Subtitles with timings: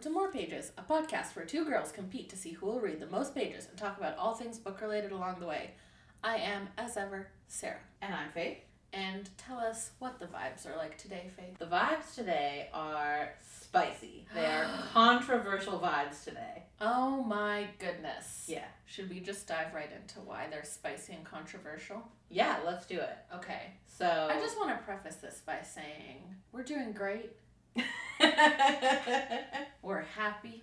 [0.00, 3.06] to More Pages, a podcast where two girls compete to see who will read the
[3.06, 5.70] most pages and talk about all things book related along the way.
[6.22, 7.78] I am, as ever, Sarah.
[8.02, 8.58] And I'm Faith.
[8.92, 11.58] And tell us what the vibes are like today, Faith.
[11.58, 14.26] The vibes today are spicy.
[14.34, 16.64] They are controversial vibes today.
[16.78, 18.44] Oh my goodness.
[18.48, 18.66] Yeah.
[18.84, 22.06] Should we just dive right into why they're spicy and controversial?
[22.28, 23.16] Yeah, let's do it.
[23.34, 23.72] Okay.
[23.86, 27.32] So I just want to preface this by saying we're doing great.
[29.82, 30.62] We're happy.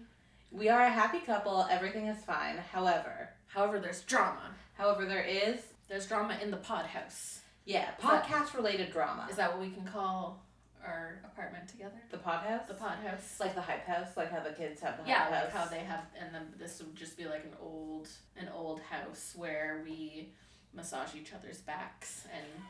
[0.52, 1.66] we are a happy couple.
[1.70, 2.58] Everything is fine.
[2.72, 4.52] However, However, there's drama.
[4.74, 7.42] however, there is There's drama in the pod house.
[7.66, 9.28] yeah podcast related drama.
[9.30, 10.44] Is that what we can call
[10.84, 12.02] our apartment together?
[12.12, 12.68] the pod house?
[12.68, 13.20] The pod house.
[13.20, 15.64] It's like the hype house, like how the kids have the yeah, hype like house.
[15.66, 19.34] how they have, and then this would just be like an old, an old house
[19.36, 20.34] where we
[20.76, 22.26] massage each other's backs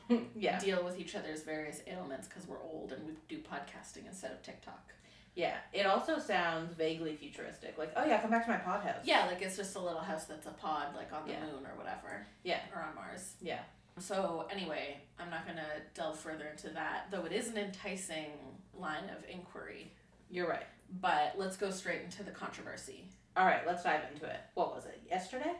[0.09, 4.05] and yeah, deal with each other's various ailments because we're old and we do podcasting
[4.07, 4.93] instead of TikTok.
[5.35, 5.55] yeah.
[5.71, 7.77] It also sounds vaguely futuristic.
[7.77, 9.01] Like, oh yeah, come back to my pod house.
[9.03, 11.39] Yeah, like it's just a little house that's a pod, like on the Yeah.
[11.45, 12.27] moon or whatever.
[12.43, 12.59] Yeah.
[12.75, 13.35] Or on Mars.
[13.41, 13.59] Yeah.
[13.99, 18.31] So anyway, I'm not gonna delve further into that, though it is an enticing
[18.73, 19.93] line of inquiry.
[20.29, 20.65] You're right.
[20.99, 23.07] But let's go straight into the controversy.
[23.37, 24.39] All right, let's dive into it.
[24.55, 25.01] What was it?
[25.09, 25.53] Yesterday?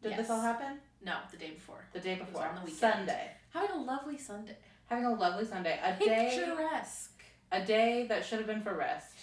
[0.00, 0.20] Did Yes.
[0.20, 0.78] this all happen?
[1.04, 1.84] No, the day before.
[1.92, 2.46] The day was before.
[2.46, 2.78] on the weekend.
[2.78, 3.30] Sunday.
[3.52, 4.56] Having a lovely Sunday.
[4.86, 5.78] Having a lovely Sunday.
[5.82, 7.22] A day Picturesque.
[7.50, 9.14] a day that should have been for rest,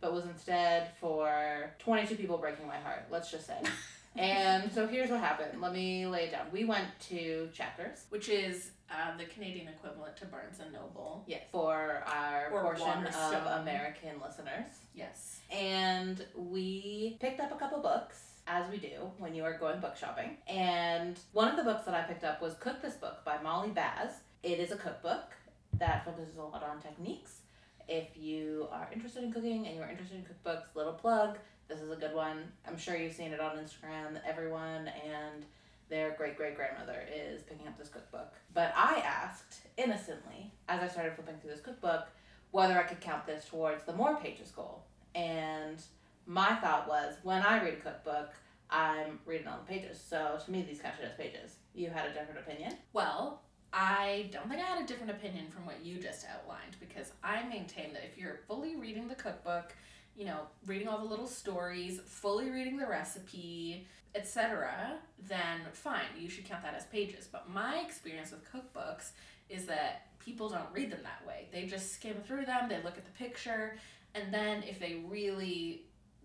[0.00, 3.58] but was instead for 22 people breaking my heart, let's just say.
[4.16, 5.60] and so here's what happened.
[5.60, 6.46] Let me lay it down.
[6.52, 8.04] We went to Chapters.
[8.10, 11.24] Which is uh, the Canadian equivalent to Barnes and Noble.
[11.26, 11.42] Yes.
[11.52, 13.34] For our Or portion Waterstone.
[13.34, 14.66] of American listeners.
[14.94, 15.40] Yes.
[15.50, 18.22] And we picked up a couple books.
[18.50, 20.38] As we do when you are going book shopping.
[20.46, 23.68] And one of the books that I picked up was Cook This Book by Molly
[23.68, 24.12] Baz.
[24.42, 25.32] It is a cookbook
[25.74, 27.42] that focuses a lot on techniques.
[27.88, 31.36] If you are interested in cooking and you're interested in cookbooks, little plug,
[31.68, 32.44] this is a good one.
[32.66, 34.18] I'm sure you've seen it on Instagram.
[34.26, 35.44] Everyone and
[35.90, 38.32] their great great grandmother is picking up this cookbook.
[38.54, 42.06] But I asked innocently, as I started flipping through this cookbook,
[42.50, 44.84] whether I could count this towards the more pages goal.
[45.14, 45.82] And
[46.28, 48.32] my thought was when I read a cookbook,
[48.70, 49.98] I'm reading all the pages.
[49.98, 51.56] So to me, these counted as pages.
[51.74, 52.74] You had a different opinion?
[52.92, 53.40] Well,
[53.72, 57.42] I don't think I had a different opinion from what you just outlined because I
[57.44, 59.74] maintain that if you're fully reading the cookbook,
[60.16, 64.96] you know, reading all the little stories, fully reading the recipe, etc.,
[65.28, 67.26] then fine, you should count that as pages.
[67.30, 69.12] But my experience with cookbooks
[69.48, 71.48] is that people don't read them that way.
[71.52, 73.76] They just skim through them, they look at the picture,
[74.14, 75.84] and then if they really,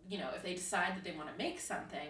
[0.09, 2.07] you know, if they decide that they want to make something,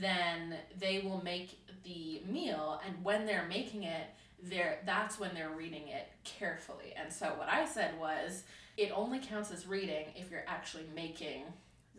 [0.00, 4.06] then they will make the meal and when they're making it,
[4.44, 6.94] they're that's when they're reading it carefully.
[6.96, 8.44] And so what I said was
[8.76, 11.44] it only counts as reading if you're actually making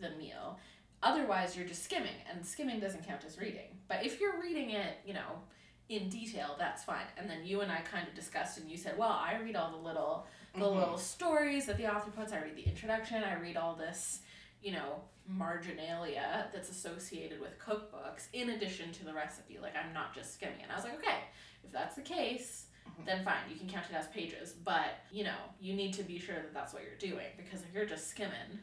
[0.00, 0.58] the meal.
[1.02, 3.68] Otherwise, you're just skimming, and skimming doesn't count as reading.
[3.88, 5.42] But if you're reading it, you know,
[5.90, 7.04] in detail, that's fine.
[7.18, 9.70] And then you and I kind of discussed, and you said, "Well, I read all
[9.70, 10.74] the little, the Mhm.
[10.76, 12.32] little stories that the author puts.
[12.32, 13.22] I read the introduction.
[13.22, 14.22] I read all this,
[14.64, 19.58] you know, marginalia that's associated with cookbooks, in addition to the recipe.
[19.60, 21.18] Like I'm not just skimming." And I was like, "Okay,
[21.62, 23.06] if that's the case." Mhm.
[23.06, 26.18] Then fine, you can count it as pages, but you know you need to be
[26.18, 28.58] sure that that's what you're doing because if you're just skimming,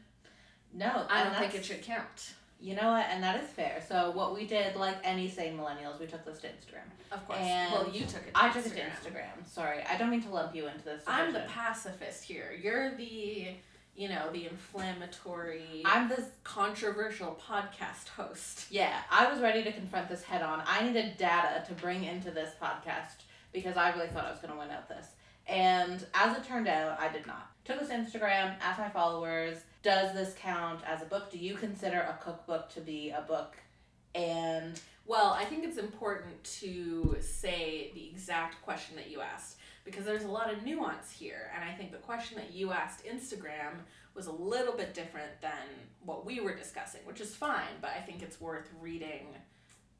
[0.73, 2.33] No, I don't think it should count.
[2.61, 3.07] You know what?
[3.09, 3.83] And that is fair.
[3.89, 6.87] So what we did, like any sane millennials, we took this to Instagram.
[7.11, 7.39] Of course.
[7.41, 8.33] And well, you took it.
[8.35, 9.35] To I took it to Instagram.
[9.45, 11.03] Sorry, I don't mean to lump you into this.
[11.07, 12.53] I'm the pacifist here.
[12.63, 13.55] You're the,
[13.95, 16.25] you know, the inflammatory, I'm this.
[16.43, 18.67] controversial podcast host.
[18.69, 20.63] Yeah, I was ready to confront this head on.
[20.65, 24.53] I needed data to bring into this podcast because I really thought I was going
[24.53, 25.07] to win out this.
[25.47, 27.51] And as it turned out, I did not.
[27.65, 31.31] Took this to Instagram, asked my followers, does this count as a book?
[31.31, 33.57] Do you consider a cookbook to be a book?
[34.15, 40.05] And Well, I think it's important to say the exact question that you asked because
[40.05, 43.79] there's a lot of nuance here, and I think the question that you asked Instagram
[44.13, 45.67] was a little bit different than
[46.05, 49.27] what we were discussing, which is fine, but I think it's worth reading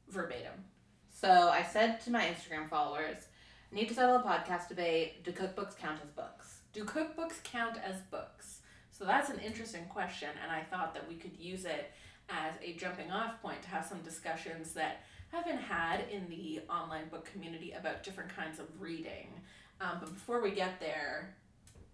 [0.08, 0.64] verbatim.
[1.10, 3.26] so I said to my Instagram followers,
[3.70, 5.24] need to settle a podcast debate.
[5.24, 6.60] Do cookbooks count as books?
[6.72, 8.60] Do cookbooks count as books?
[8.90, 11.90] So that's an interesting question, and I thought that we could use it
[12.28, 16.60] as a jumping off point to have some discussions that have been had in the
[16.70, 19.28] online book community about different kinds of reading.
[19.82, 21.34] Um, but before we get there,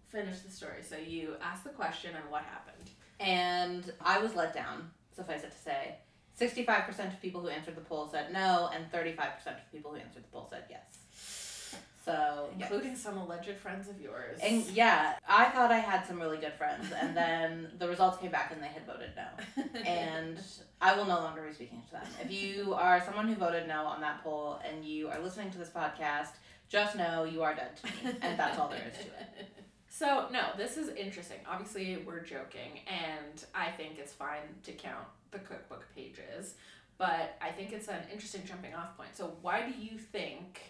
[0.09, 0.83] finish the story.
[0.87, 2.89] So you asked the question, and what happened?
[3.19, 5.95] And I was let down, suffice it to say.
[6.39, 10.23] 65% of people who answered the poll said no, and 35% of people who answered
[10.23, 11.75] the poll said yes.
[12.05, 14.39] So including some alleged friends of yours.
[14.41, 18.31] And yeah, I thought I had some really good friends, and then the results came
[18.31, 19.81] back and they had voted no.
[19.85, 20.39] And
[20.81, 22.07] I will no longer be speaking to them.
[22.23, 25.57] If you are someone who voted no on that poll and you are listening to
[25.57, 26.31] this podcast,
[26.69, 29.49] just know you are dead to me, and that's all there is to it.
[29.91, 31.39] So no, this is interesting.
[31.49, 36.53] Obviously, we're joking, and I think it's fine to count the cookbook pages,
[36.97, 39.09] but I think it's an interesting jumping off point.
[39.17, 40.61] So why do you think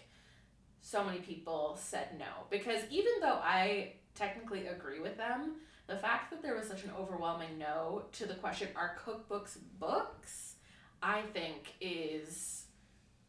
[0.80, 2.24] so many people said no?
[2.48, 5.56] Because even though I technically agree with them,
[5.86, 10.54] the fact that there was such an overwhelming no to the question, are cookbooks books?
[11.02, 12.59] I think is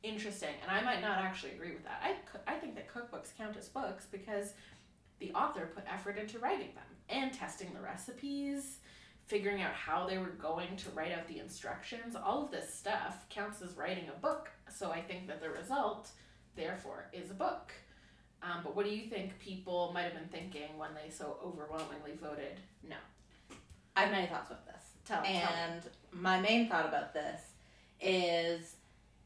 [0.03, 2.01] interesting, and I might not actually agree with that.
[2.03, 4.53] I, I think that cookbooks count as books because
[5.19, 8.79] the author put effort into writing them and testing the recipes,
[9.27, 12.15] figuring out how they were going to write out the instructions.
[12.15, 14.49] All of this stuff counts as writing a book.
[14.69, 16.09] So I think that the result,
[16.55, 17.71] therefore, is a book.
[18.43, 22.13] Um, but what do you think people might have been thinking when they so overwhelmingly
[22.19, 22.95] voted no?
[23.95, 24.83] I have many thoughts about this.
[25.05, 27.41] Tell, and tell my main thought about this
[27.99, 28.75] is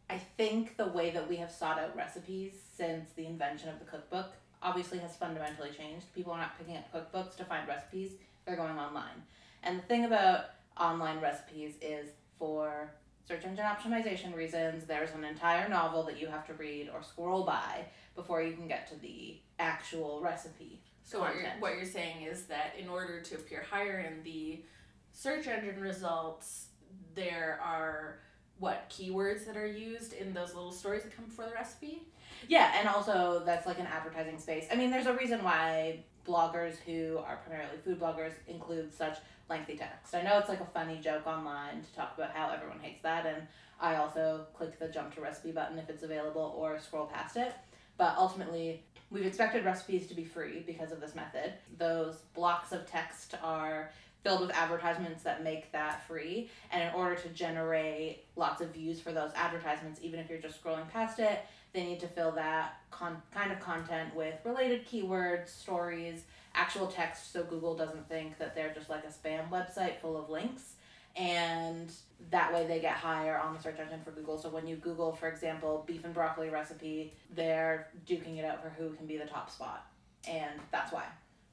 [0.09, 3.85] I think the way that we have sought out recipes since the invention of the
[3.85, 6.13] cookbook obviously has fundamentally changed.
[6.13, 8.11] People are not picking up cookbooks to find recipes,
[8.45, 9.23] they're going online.
[9.63, 10.45] And the thing about
[10.79, 12.91] online recipes is for
[13.27, 17.43] search engine optimization reasons, there's an entire novel that you have to read or scroll
[17.43, 17.85] by
[18.15, 20.81] before you can get to the actual recipe.
[21.03, 24.63] So what you're, what you're saying is that in order to appear higher in the
[25.11, 26.67] search engine results,
[27.15, 28.19] there are
[28.59, 32.03] what keywords that are used in those little stories that come before the recipe?
[32.47, 34.67] Yeah, and also that's like an advertising space.
[34.71, 39.17] I mean, there's a reason why bloggers who are primarily food bloggers include such
[39.49, 40.15] lengthy text.
[40.15, 43.25] I know it's like a funny joke online to talk about how everyone hates that,
[43.25, 43.47] and
[43.79, 47.53] I also click the jump to recipe button if it's available or scroll past it.
[47.97, 51.53] But ultimately, we've expected recipes to be free because of this method.
[51.77, 53.91] Those blocks of text are
[54.25, 58.99] filled with advertisements that make that free, and in order to generate lots of views
[58.99, 62.79] for those advertisements, even if you're just scrolling past it, they need to fill that
[62.89, 66.23] con- kind of content with related keywords, stories,
[66.55, 70.27] actual text so Google doesn't think that they're just like a spam website full of
[70.29, 70.73] links.
[71.15, 71.91] And
[72.31, 74.39] that way they get higher on the search engine for Google.
[74.39, 78.69] So when you Google, for example, beef and broccoli recipe, they're duking it out for
[78.69, 79.85] who can be the top spot.
[80.27, 81.05] And that's why.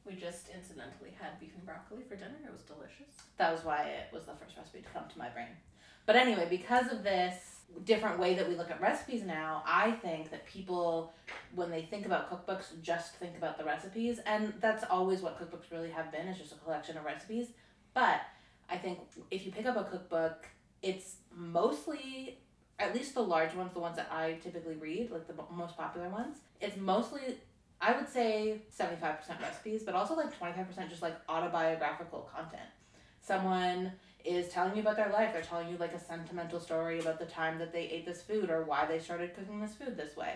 [0.05, 2.39] We just incidentally had beef and broccoli for dinner.
[2.45, 3.15] It was delicious.
[3.37, 5.49] That was why it was the first recipe to come to my brain.
[6.07, 10.31] But anyway, because of this different way that we look at recipes now, I think
[10.31, 11.15] that people,
[11.55, 14.19] when they think about cookbooks, just think about the recipes.
[14.27, 17.49] And that's always what cookbooks really have been, is just a collection of recipes.
[17.95, 18.23] But
[18.69, 18.99] I think
[19.31, 20.47] if you pick up a cookbook,
[20.83, 22.41] it's mostly,
[22.81, 26.09] at least the large ones, the ones that I typically read, like the most popular
[26.09, 27.21] ones, it's mostly
[27.83, 32.63] I would say 75% recipes, but also like 25% just like autobiographical content.
[33.21, 33.93] Someone
[34.25, 35.33] is telling you about their life.
[35.33, 38.51] They're telling you like a sentimental story about the time that they ate this food
[38.51, 40.35] or why they started cooking this food this way.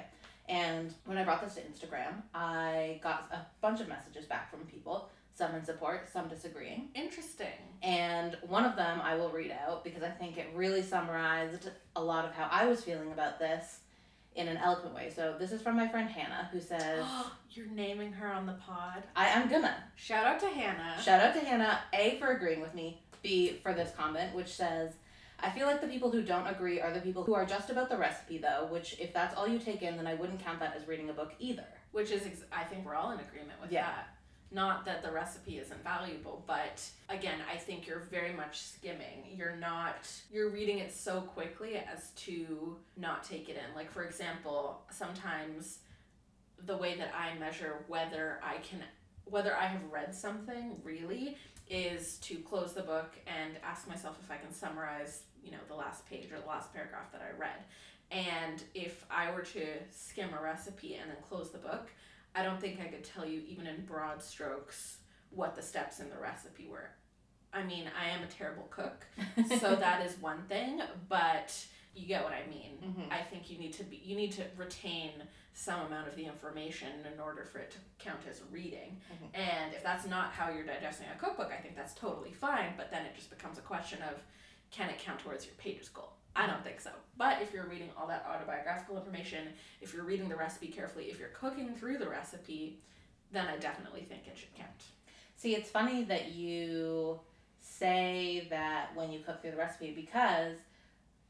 [0.49, 4.61] And when I brought this to Instagram, I got a bunch of messages back from
[4.67, 6.89] people, some in support, some disagreeing.
[6.97, 7.47] Interesting.
[7.83, 12.03] And one of them I will read out because I think it really summarized a
[12.03, 13.81] lot of how I was feeling about this
[14.37, 15.11] in an eloquent way.
[15.15, 17.05] So this is from my friend Hannah, who says,
[17.51, 19.03] You're naming her on the pod.
[19.17, 19.75] I am gonna.
[19.97, 20.97] Shout out to Hannah.
[21.03, 24.93] Shout out to Hannah, A, for agreeing with me, B, for this comment, which says,
[25.41, 27.89] I feel like the people who don't agree are the people who are just about
[27.91, 30.75] the recipe, though, which, if that's all you take in, then I wouldn't count that
[30.77, 31.65] as reading a book either.
[31.93, 33.87] Which is, ex- I think we're all in agreement with Yeah.
[33.87, 34.09] that.
[34.53, 39.25] Not that the recipe isn't valuable, but again, I think you're very much skimming.
[39.35, 43.75] You're not, you're reading it so quickly as to not take it in.
[43.75, 45.81] Like, for example, sometimes
[46.65, 48.83] the way that I measure whether I can,
[49.25, 51.37] whether I have read something really
[51.69, 55.75] is to close the book and ask myself if I can summarize, you know, the
[55.75, 57.65] last page or the last paragraph that I read.
[58.11, 61.91] And if I were to skim a recipe and then close the book,
[62.37, 64.99] I don't think I could tell you, even in broad strokes,
[65.31, 66.91] what the steps in the recipe were.
[67.53, 69.07] I mean, I am a terrible cook,
[69.61, 71.55] so that is one thing, but
[71.95, 72.77] you get what I mean.
[72.85, 73.11] Mhm.
[73.11, 75.13] I think you need to be you need to retain
[75.55, 79.01] some amount of the information in order for it to count as reading.
[79.11, 79.39] Mhm.
[79.39, 82.91] And if that's not how you're digesting a cookbook, I think that's totally fine, but
[82.91, 84.23] then it just becomes a question of
[84.71, 86.13] can it count towards your pages goal?
[86.37, 86.91] I don't think so.
[87.17, 89.49] But if you're reading all that autobiographical information,
[89.81, 92.81] if you're reading the recipe carefully, if you're cooking through the recipe,
[93.33, 94.71] then I definitely think it should count.
[95.37, 97.21] See, it's funny that you
[97.61, 100.57] say that when you cook through the recipe because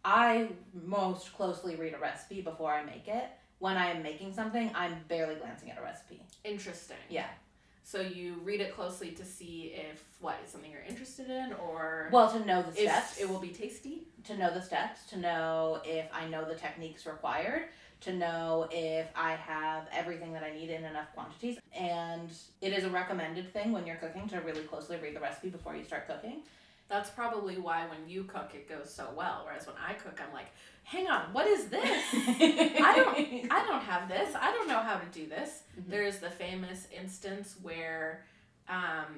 [0.05, 3.31] I most closely read a recipe before I make it.
[3.59, 6.23] when I am making something, I'm barely glancing at a recipe.
[6.45, 6.99] Interesting.
[7.09, 7.27] Yeah.
[7.87, 12.09] So you read it closely to see if what is something you're interested in, or
[12.11, 14.09] Well, to know the if steps, it will be tasty.
[14.25, 17.69] to know the steps, to know if I know the techniques required,
[18.00, 21.59] to know if I have everything that I need in enough quantities.
[21.78, 22.28] And
[22.61, 25.76] it is a recommended thing when you're cooking to really closely read the recipe before
[25.76, 26.40] you start cooking.
[26.88, 29.43] That's probably why when you cook it goes so well.
[29.45, 30.47] Whereas when I cook, I'm like,
[30.85, 32.05] hang on, what is this?
[32.14, 33.19] I don't
[33.52, 34.35] I don't have this.
[34.35, 35.62] I don't know how to do this.
[35.78, 35.88] Mhm.
[35.90, 38.25] There is the famous instance where
[38.69, 39.14] um,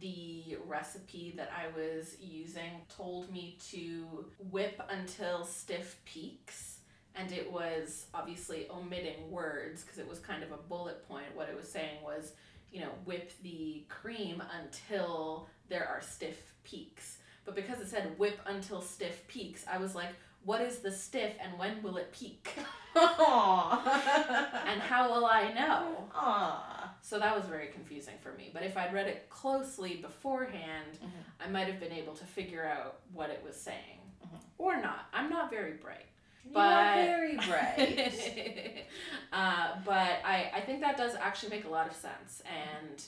[0.00, 6.80] the recipe that I was using told me to whip until stiff peaks.
[7.14, 11.34] And it was obviously omitting words because it was kind of a bullet point.
[11.34, 12.32] What it was saying was,
[12.70, 17.18] you know, whip the cream until there are stiff peaks.
[17.44, 20.08] But because it said whip until stiff peaks, I was like,
[20.44, 22.54] what is the stiff and when will it peak?
[22.94, 26.08] And how will I know?
[26.14, 26.88] Aww.
[27.02, 28.50] So that was very confusing for me.
[28.52, 31.10] But if I'd read it closely beforehand, Mhm.
[31.44, 34.00] I might have been able to figure out what it was saying.
[34.24, 34.40] Mhm.
[34.58, 35.06] Or not.
[35.12, 36.06] I'm not very bright.
[36.44, 38.86] You But- very bright.
[39.32, 42.42] uh, but I, I think that does actually make a lot of sense.
[42.46, 43.02] And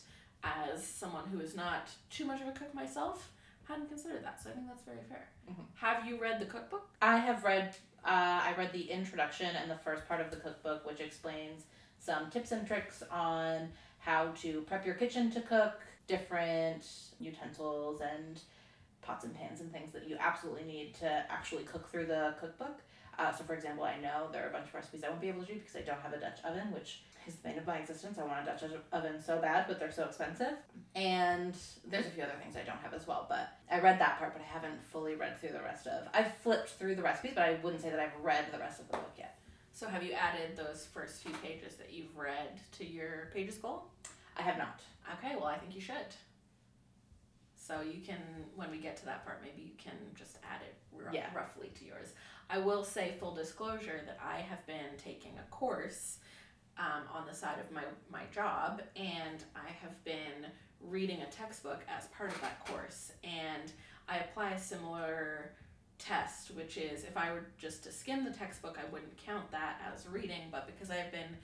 [0.44, 3.30] as someone who is not too much of a cook myself,
[3.64, 4.42] hadn't considered that.
[4.42, 5.28] So I think that's very fair.
[5.50, 5.66] Mhm.
[5.74, 6.88] Have you read the cookbook?
[7.02, 7.76] I have read.
[8.04, 11.64] Uh, I read the introduction and the first part of the cookbook, which explains
[11.98, 18.40] some tips and tricks on how to prep your kitchen to cook, different utensils and
[19.02, 22.80] pots and pans and things that you absolutely need to actually cook through the cookbook.
[23.18, 25.28] Uh, so, for example, I know there are a bunch of recipes I won't be
[25.28, 27.66] able to do because I don't have a Dutch oven, which is the bane of
[27.66, 28.18] my existence.
[28.18, 30.54] I want a Dutch oven so bad, but they're so expensive.
[30.96, 31.54] And
[31.86, 34.32] there's a few other things I don't have as well, but I read that part,
[34.32, 36.08] but I haven't fully read through the rest of.
[36.14, 38.86] I've flipped through the recipes, but I wouldn't say that I've read the rest of
[38.88, 39.38] the book yet.
[39.72, 43.84] So have you added those first few pages that you've read to your pages goal?
[44.36, 44.80] I have not.
[45.18, 45.96] Okay, well, I think you should.
[47.54, 48.18] So you can,
[48.56, 51.26] when we get to that part, maybe you can just add it r- Yeah.
[51.34, 52.14] roughly to yours.
[52.48, 56.18] I will say, full disclosure, that I have been taking a course
[56.78, 60.46] um, on the side of my, my job, and I have been
[60.80, 63.12] reading a textbook as part of that course.
[63.24, 63.72] And
[64.08, 65.52] I apply a similar
[65.98, 69.80] test, which is if I were just to skim the textbook, I wouldn't count that
[69.92, 71.36] as reading, but because I've been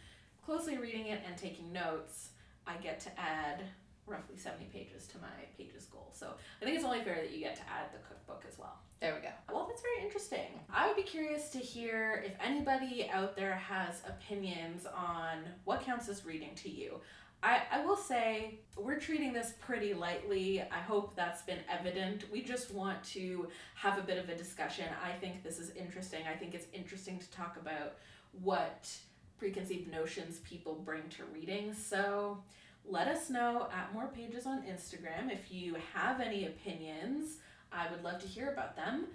[0.45, 2.31] closely reading it and taking notes,
[2.67, 3.65] I get to add
[4.07, 6.11] roughly 70 pages to my pages goal.
[6.13, 6.29] So
[6.61, 8.79] I think it's only fair that you get to add the cookbook as well.
[9.05, 9.29] There we go.
[9.53, 10.59] Well, that's very interesting.
[10.73, 16.09] I would be curious to hear if anybody out there has opinions on what counts
[16.09, 17.01] as reading to you.
[17.43, 20.63] I, I will say we're treating this pretty lightly.
[20.63, 22.25] I hope that's been evident.
[22.33, 24.87] We just want to have a bit of a discussion.
[25.05, 26.23] I think this is interesting.
[26.27, 27.97] I think it's interesting to talk about
[28.41, 28.91] what
[29.37, 31.75] preconceived notions people bring to reading.
[31.75, 32.39] So
[32.87, 37.37] let us know at more pages on Instagram if you have any opinions.
[37.75, 39.07] I would love to hear about them.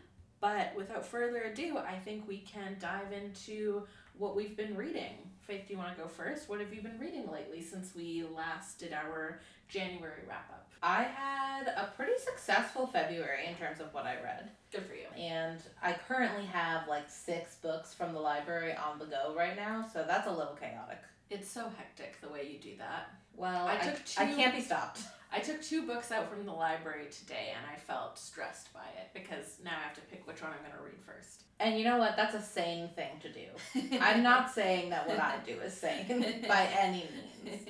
[0.42, 3.84] But without further ado, I think we can dive into
[4.18, 5.18] what we've been reading.
[5.42, 6.48] Faith, do you want to go first?
[6.48, 10.70] What have you been reading lately since we last did our January wrap up?
[10.82, 14.50] I had a pretty successful February in terms of what I read.
[14.72, 15.08] Good for you.
[15.22, 19.86] And I currently have like six books from the library on the go right now,
[19.92, 21.00] so that's a little chaotic.
[21.30, 23.10] It's so hectic the way you do that.
[23.36, 25.02] Well, I I, took I two- can't be stopped.
[25.32, 29.10] I took two books out from the library today and I felt stressed by it
[29.14, 31.44] because now I have to pick which one I'm going to read first.
[31.60, 32.16] And you know what?
[32.16, 33.98] That's a sane thing to do.
[34.02, 37.08] I'm not saying that what I do is sane by any
[37.46, 37.62] means.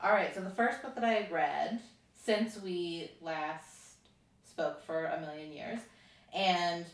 [0.00, 1.80] All right, so the first book that I read
[2.24, 3.94] since we last
[4.48, 5.80] spoke for a million years,
[6.32, 6.84] and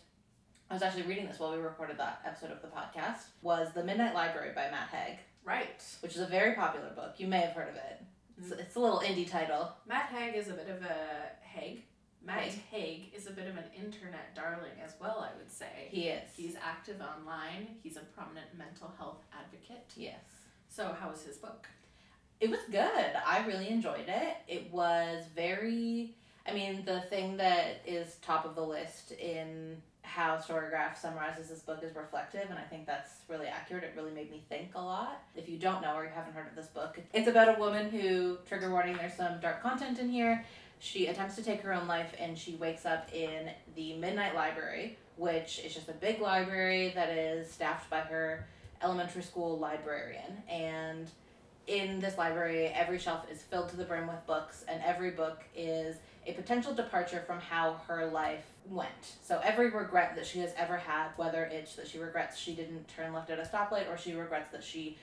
[0.70, 3.84] I was actually reading this while we recorded that episode of the podcast, was The
[3.84, 5.82] Midnight Library by Matt Haig, Right.
[6.00, 7.14] which is a very popular book.
[7.18, 8.02] You may have heard of it.
[8.38, 9.72] It's, it's a little indie title.
[9.86, 11.82] Matt Haig is a bit of a Haig.
[12.24, 12.60] Matt Haig.
[12.70, 15.88] Haig is a bit of an internet darling as well, I would say.
[15.90, 16.28] He is.
[16.36, 17.68] He's active online.
[17.82, 19.92] He's a prominent mental health advocate.
[19.96, 20.20] yes.
[20.68, 21.68] So, how was his book?
[22.40, 23.12] It was good.
[23.26, 24.36] I really enjoyed it.
[24.48, 26.16] It was very.
[26.46, 31.60] I mean, the thing that is top of the list in how Storygraph summarizes this
[31.60, 33.82] book is reflective, and I think that's really accurate.
[33.82, 35.22] It really made me think a lot.
[35.34, 37.90] If you don't know or you haven't heard of this book, it's about a woman
[37.90, 40.44] who, trigger warning, there's some dark content in here.
[40.78, 44.98] She attempts to take her own life, and she wakes up in the Midnight Library,
[45.16, 48.46] which is just a big library that is staffed by her
[48.82, 50.42] elementary school librarian.
[50.48, 51.10] And
[51.66, 55.42] in this library, every shelf is filled to the brim with books, and every book
[55.56, 55.96] is
[56.26, 59.16] a potential departure from how her life went.
[59.22, 62.88] So every regret that she has ever had, whether it's that she regrets she didn't
[62.88, 64.96] turn left at a stoplight or she regrets that she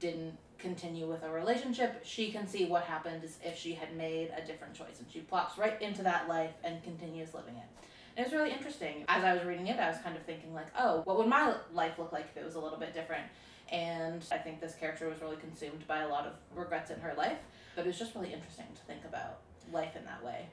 [0.00, 4.46] didn't continue with a relationship, she can see what happened if she had made a
[4.46, 4.98] different choice.
[4.98, 7.86] And she plops right into that life and continues living it.
[8.16, 9.04] And it was really interesting.
[9.08, 11.54] As I was reading it, I was kind of thinking, like, oh, what would my
[11.72, 13.24] life look like if it was a little bit different?
[13.70, 17.14] And I think this character was really consumed by a lot of regrets in her
[17.16, 17.38] life.
[17.74, 20.46] But it was just really interesting to think about life in that way.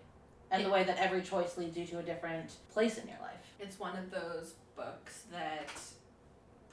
[0.53, 3.55] And the way that every choice leads you to a different place in your life.
[3.59, 5.69] It's one of those books that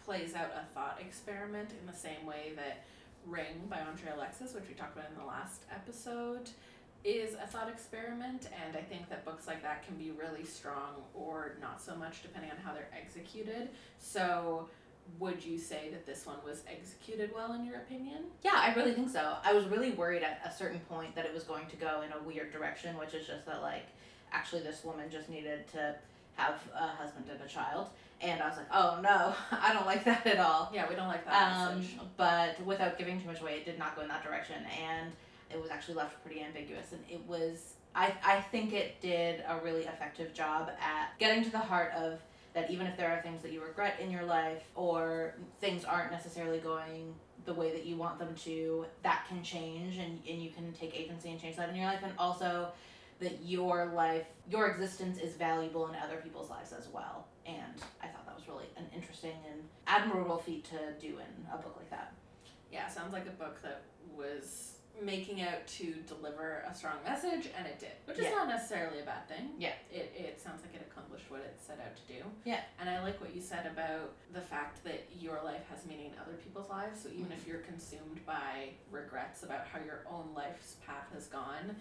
[0.04, 2.84] plays out a thought experiment in the same way that
[3.26, 6.50] Ring by Andre Alexis, which we talked about in the last episode,
[7.04, 8.48] is a thought experiment.
[8.66, 12.22] And I think that books like that can be really strong or not so much
[12.22, 13.70] depending on how they're executed.
[13.98, 14.68] So
[15.18, 18.24] would you say that this one was executed well in your opinion?
[18.42, 19.36] Yeah, I really think so.
[19.44, 22.12] I was really worried at a certain point that it was going to go in
[22.12, 23.86] a weird direction, which is just that like
[24.32, 25.94] actually this woman just needed to
[26.36, 27.88] have a husband and a child.
[28.22, 30.70] And I was like, oh no, I don't like that at all.
[30.72, 31.84] Yeah, we don't like that um.
[32.16, 34.56] But without giving too much away, it did not go in that direction.
[34.82, 35.12] And
[35.50, 36.92] it was actually left pretty ambiguous.
[36.92, 41.50] And it was, I, I think it did a really effective job at getting to
[41.50, 42.20] the heart of
[42.54, 46.10] that even if there are things that you regret in your life or things aren't
[46.10, 47.14] necessarily going
[47.44, 50.98] the way that you want them to, that can change and, and you can take
[50.98, 52.00] agency and change that in your life.
[52.02, 52.68] And also
[53.20, 57.26] that your life, your existence is valuable in other people's lives as well.
[57.46, 61.56] And I thought that was really an interesting and admirable feat to do in a
[61.56, 62.14] book like that.
[62.72, 63.82] Yeah, sounds like a book that
[64.14, 64.72] was
[65.02, 68.30] making out to deliver a strong message, and it did, which is yeah.
[68.30, 69.50] not necessarily a bad thing.
[69.58, 69.72] Yeah.
[69.90, 72.22] It, it sounds like it accomplished what it set out to do.
[72.44, 72.60] Yeah.
[72.78, 76.12] And I like what you said about the fact that your life has meaning in
[76.20, 77.02] other people's lives.
[77.02, 77.32] So even mm-hmm.
[77.32, 81.76] if you're consumed by regrets about how your own life's path has gone,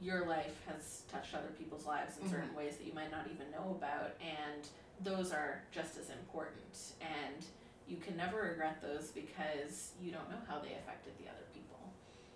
[0.00, 2.32] your life has touched other people's lives in mm-hmm.
[2.32, 4.68] certain ways that you might not even know about, and
[5.02, 6.94] those are just as important.
[7.00, 7.44] And
[7.86, 11.44] you can never regret those because you don't know how they affected the other.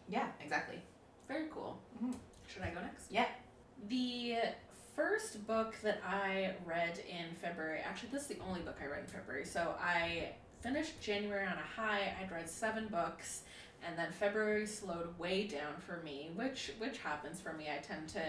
[0.08, 0.80] Yeah, exactly.
[1.28, 1.78] Very cool.
[1.96, 2.12] Mm-hmm.
[2.52, 3.10] Should I go next?
[3.10, 3.26] Yeah.
[3.88, 4.36] The
[4.94, 9.00] first book that I read in February, actually, this is the only book I read
[9.00, 9.44] in February.
[9.44, 12.14] So I finished January on a high.
[12.20, 13.42] I'd read seven books,
[13.86, 17.66] and then February slowed way down for me, which which happens for me.
[17.68, 18.22] I tend to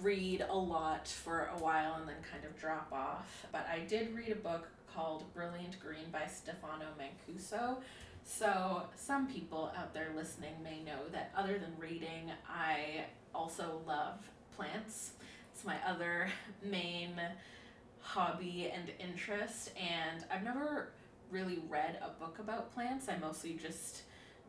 [0.00, 3.46] read a lot for a while and then kind of drop off.
[3.52, 7.78] But I did read a book called Brilliant Green by Stefano Mancuso,
[8.24, 14.18] so, some people out there listening may know that other than reading, I also love
[14.56, 15.12] plants.
[15.52, 16.28] It's my other
[16.62, 17.20] main
[18.00, 20.92] hobby and interest, and I've never
[21.30, 23.08] really read a book about plants.
[23.08, 24.02] I mostly just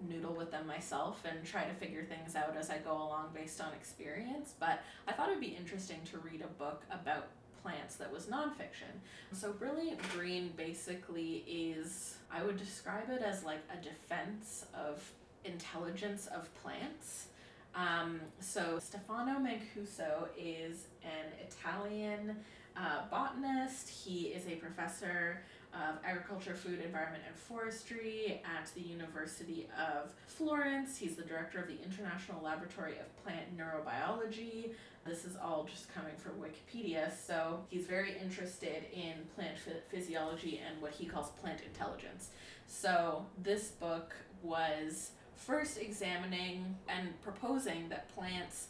[0.08, 3.62] noodle with them myself and try to figure things out as I go along based
[3.62, 4.54] on experience.
[4.60, 7.28] But I thought it'd be interesting to read a book about
[7.66, 8.94] plants that was nonfiction.
[9.34, 15.12] So, Brilliant Green basically is, I would describe it as like a defense of
[15.44, 17.28] intelligence of plants.
[17.74, 22.38] Um, so, Stefano Mancuso is an Italian
[22.78, 23.90] uh, botanist.
[23.90, 25.42] He is a professor
[25.76, 30.98] of agriculture, food, environment, and forestry at the University of Florence.
[30.98, 34.72] He's the director of the International Laboratory of Plant Neurobiology.
[35.06, 37.12] This is all just coming from Wikipedia.
[37.16, 39.58] So he's very interested in plant
[39.90, 42.30] physiology and what he calls plant intelligence.
[42.68, 48.70] So this book was first examining and proposing that plants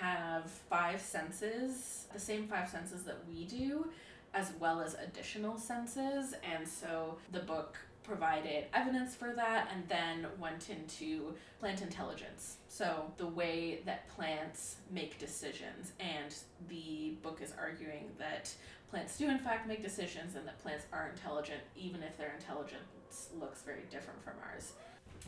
[0.00, 3.90] have five senses, the same five senses that we do
[4.34, 6.34] as well as additional senses.
[6.42, 12.56] And so the book provided evidence for that and then went into plant intelligence.
[12.68, 15.92] So, the way that plants make decisions.
[16.00, 16.34] And
[16.68, 18.52] the book is arguing that
[18.90, 23.28] plants do, in fact, make decisions and that plants are intelligent, even if their intelligence
[23.38, 24.72] looks very different from ours.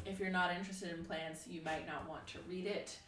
[0.06, 2.98] If you're not interested in plants, you might not want to read it,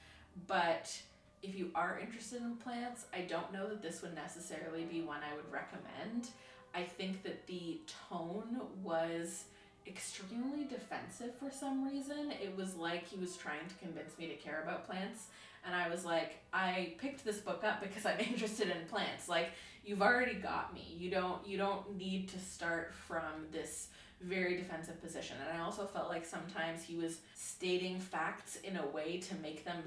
[0.47, 0.95] but
[1.43, 5.21] if you are interested in plants, I don't know that this would necessarily be one
[5.23, 6.29] I would recommend.
[6.75, 9.45] I think that the tone was
[9.87, 12.33] extremely defensive for some reason.
[12.43, 15.27] It was like he was trying to convince me to care about plants.
[15.65, 19.29] And I was like, I picked this book up because I'm interested in plants.
[19.29, 19.51] Like,
[19.85, 20.95] you've already got me.
[20.97, 23.89] You don't you don't need to start from this
[24.21, 25.37] very defensive position.
[25.41, 29.65] And I also felt like sometimes he was stating facts in a way to make
[29.65, 29.83] them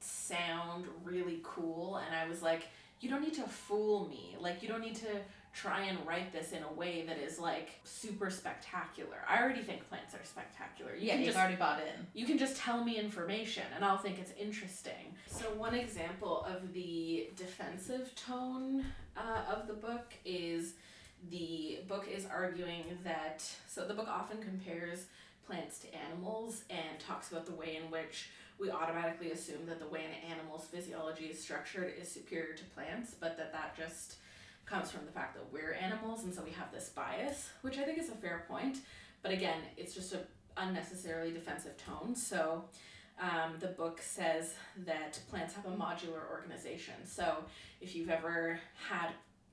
[0.00, 2.68] sound really cool and I was like
[3.00, 5.08] you don't need to fool me like you don't need to
[5.56, 9.16] try and write this in a way that is like super spectacular.
[9.26, 10.94] I already think plants are spectacular.
[10.94, 12.06] You yeah, can you've just, already bought in.
[12.12, 15.14] You can just tell me information and I'll think it's interesting.
[15.28, 18.84] So, one example of the defensive tone
[19.16, 20.74] uh, of the book is
[21.30, 25.06] the book is arguing that, so the book often compares
[25.46, 29.86] plants to animals and talks about the way in which we automatically assume that the
[29.86, 34.16] way an animal's physiology is structured is superior to plants, but that that just
[34.64, 37.84] comes from the fact that we're animals and so we have this bias, which I
[37.84, 38.78] think is a fair point.
[39.22, 40.20] But again, it's just a
[40.56, 42.14] unnecessarily defensive tone.
[42.16, 42.64] So
[43.20, 46.94] um, the book says that plants have a modular organization.
[47.06, 47.44] So
[47.80, 49.10] if you've ever had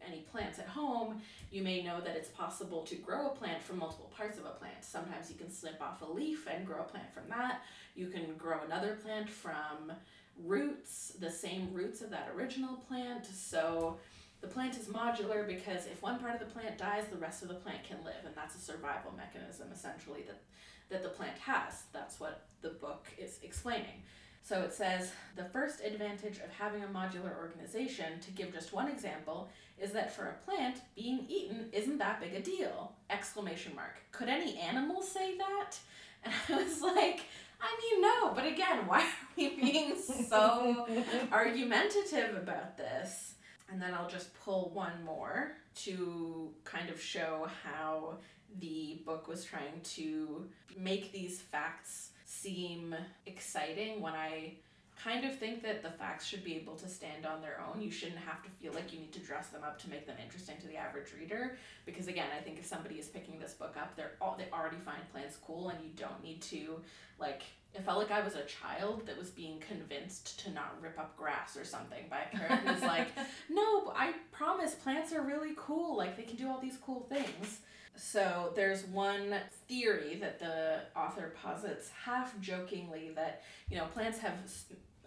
[0.07, 3.79] any plants at home, you may know that it's possible to grow a plant from
[3.79, 4.75] multiple parts of a plant.
[4.81, 7.61] Sometimes you can snip off a leaf and grow a plant from that.
[7.95, 9.91] You can grow another plant from
[10.37, 13.25] roots, the same roots of that original plant.
[13.25, 13.97] So
[14.41, 17.47] the plant is modular because if one part of the plant dies, the rest of
[17.47, 20.41] the plant can live, and that's a survival mechanism essentially that,
[20.89, 21.83] that the plant has.
[21.93, 24.03] That's what the book is explaining.
[24.43, 28.89] So it says the first advantage of having a modular organization, to give just one
[28.89, 29.49] example,
[29.81, 32.91] is that for a plant, being eaten isn't that big a deal!
[33.09, 34.01] Exclamation mark.
[34.11, 35.77] Could any animal say that?
[36.25, 37.19] And I was like,
[37.61, 40.87] I mean, no, but again, why are we being so
[41.33, 43.33] argumentative about this?
[43.69, 48.19] And then I'll just pull one more to kind of show how
[48.59, 50.45] the book was trying to
[50.77, 52.11] make these facts
[52.43, 54.53] seem exciting when I
[55.01, 57.81] kind of think that the facts should be able to stand on their own.
[57.81, 60.17] You shouldn't have to feel like you need to dress them up to make them
[60.23, 61.57] interesting to the average reader.
[61.85, 64.77] Because again, I think if somebody is picking this book up, they're all they already
[64.85, 66.79] find plants cool, and you don't need to
[67.19, 70.99] like it felt like I was a child that was being convinced to not rip
[70.99, 73.07] up grass or something by a parent who's like,
[73.49, 75.97] no, I promise plants are really cool.
[75.97, 77.61] Like they can do all these cool things.
[77.95, 79.35] So there's one
[79.67, 84.33] theory that the author posits half jokingly that, you know, plants have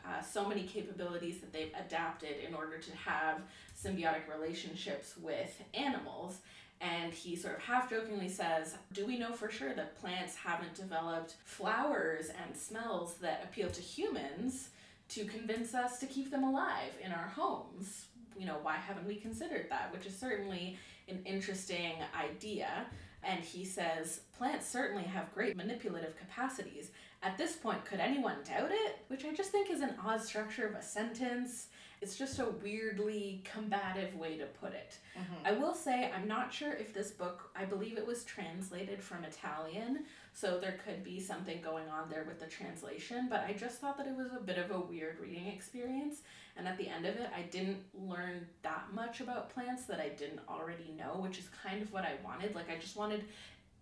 [0.05, 3.41] uh, so many capabilities that they've adapted in order to have
[3.77, 6.39] symbiotic relationships with animals.
[6.81, 10.75] And he sort of half jokingly says, Do we know for sure that plants haven't
[10.75, 14.69] developed flowers and smells that appeal to humans
[15.09, 18.07] to convince us to keep them alive in our homes?
[18.39, 19.91] You know, why haven't we considered that?
[19.93, 22.87] Which is certainly an interesting idea.
[23.23, 26.91] And he says, Plants certainly have great manipulative capacities.
[27.23, 28.99] At this point, could anyone doubt it?
[29.09, 31.67] Which I just think is an odd structure of a sentence.
[32.07, 34.97] It's just a weirdly combative way to put it.
[35.19, 35.45] Mm-hmm.
[35.45, 39.25] I will say, I'm not sure if this book, I believe it was translated from
[39.25, 43.81] Italian, so there could be something going on there with the translation, but I just
[43.81, 46.23] thought that it was a bit of a weird reading experience.
[46.57, 50.11] And at the end of it, I didn't learn that much about plants that I
[50.11, 52.55] didn't already know, which is kind of what I wanted.
[52.55, 53.25] Like, I just wanted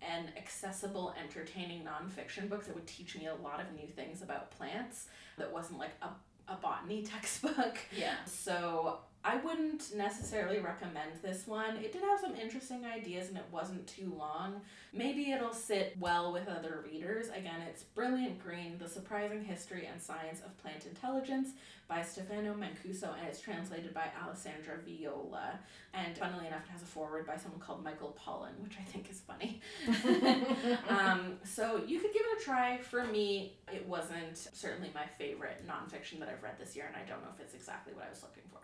[0.00, 4.50] an accessible, entertaining nonfiction book that would teach me a lot of new things about
[4.50, 6.08] plants that wasn't like a
[6.48, 7.78] a botany textbook.
[7.96, 8.24] Yeah.
[8.26, 11.76] So I wouldn't necessarily recommend this one.
[11.76, 14.60] It did have some interesting ideas and it wasn't too long.
[14.92, 17.28] Maybe it'll sit well with other readers.
[17.28, 21.52] Again, it's Brilliant Green The Surprising History and Science of Plant Intelligence
[21.88, 25.58] by Stefano Mancuso and it's translated by Alessandra Viola.
[25.94, 29.10] And funnily enough, it has a foreword by someone called Michael Pollan, which I think
[29.10, 29.60] is funny.
[30.88, 32.76] um, so you could give it a try.
[32.78, 37.08] For me, it wasn't certainly my favorite nonfiction that I've read this year, and I
[37.08, 38.63] don't know if it's exactly what I was looking for.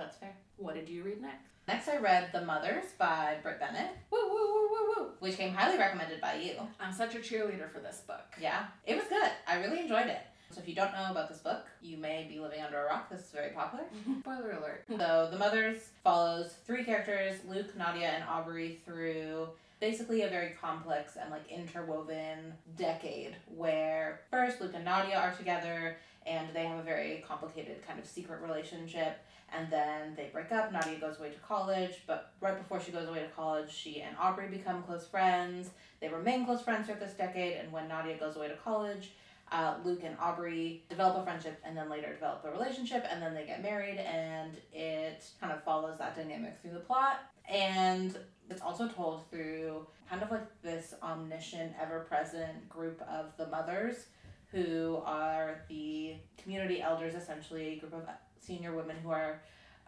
[0.00, 0.34] That's fair.
[0.56, 1.44] What did you read next?
[1.68, 3.90] Next, I read The Mothers by Brit Bennett.
[4.10, 5.10] Woo, woo, woo, woo, woo.
[5.18, 6.54] Which came highly recommended by you.
[6.80, 8.22] I'm such a cheerleader for this book.
[8.40, 9.30] Yeah, it was good.
[9.46, 10.20] I really enjoyed it.
[10.52, 13.10] So if you don't know about this book, you may be living under a rock.
[13.10, 13.84] This is very popular.
[14.20, 14.84] Spoiler alert.
[14.88, 19.48] So The Mothers follows three characters, Luke, Nadia, and Aubrey, through
[19.80, 25.98] basically a very complex and like interwoven decade where first Luke and Nadia are together
[26.26, 29.18] and they have a very complicated kind of secret relationship
[29.56, 30.72] and then they break up.
[30.72, 34.16] Nadia goes away to college, but right before she goes away to college, she and
[34.18, 35.70] Aubrey become close friends.
[36.00, 39.12] They remain close friends throughout this decade, and when Nadia goes away to college,
[39.52, 43.34] uh, Luke and Aubrey develop a friendship and then later develop a relationship, and then
[43.34, 47.20] they get married, and it kind of follows that dynamic through the plot.
[47.48, 48.16] And
[48.48, 54.06] it's also told through kind of like this omniscient, ever present group of the mothers
[54.52, 58.02] who are the community elders, essentially, a group of
[58.40, 59.42] senior women who are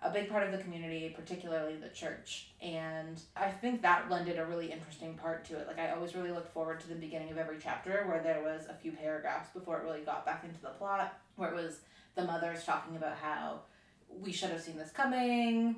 [0.05, 2.49] a big part of the community, particularly the church.
[2.61, 5.67] And I think that lended a really interesting part to it.
[5.69, 8.67] Like, I always really looked forward to the beginning of every chapter where there was
[8.69, 11.81] a few paragraphs before it really got back into the plot, where it was
[12.15, 13.61] the mothers talking about how
[14.09, 15.77] we should have seen this coming.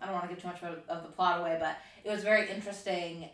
[0.00, 2.22] I don't want to give too much of, of the plot away, but it was
[2.22, 3.28] very interesting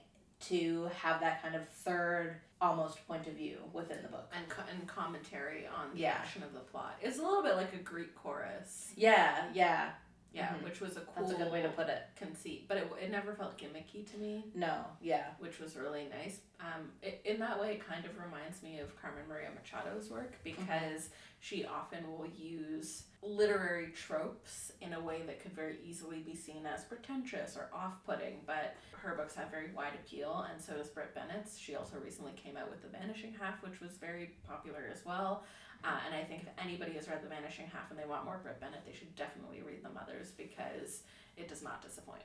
[0.48, 4.30] to have that kind of third almost point of view within the book.
[4.36, 6.10] And, co- and commentary on the Yeah.
[6.12, 6.96] action of the plot.
[7.00, 8.92] It's a little bit like a Greek chorus.
[8.96, 9.90] Yeah, yeah,
[10.32, 10.62] Yeah, Mhm.
[10.62, 12.02] which was a cool that's a good way to put it.
[12.14, 12.66] conceit.
[12.68, 16.40] But it, it never felt gimmicky to me, No, yeah, which was really nice.
[16.60, 20.34] Um, it, in that way, it kind of reminds me of Carmen Maria Machado's work
[20.44, 26.34] because she often will use literary tropes in a way that could very easily be
[26.36, 28.42] seen as pretentious or off-putting.
[28.46, 31.58] But her books have very wide appeal, and so does Brit Bennett's.
[31.58, 35.44] She also recently came out with The Vanishing Half, which was very popular as well.
[35.82, 38.38] Uh, and I think if anybody has read The Vanishing Half and they want more
[38.42, 41.02] Brit Bennett, they should definitely read The Mothers because
[41.36, 42.22] it does not disappoint.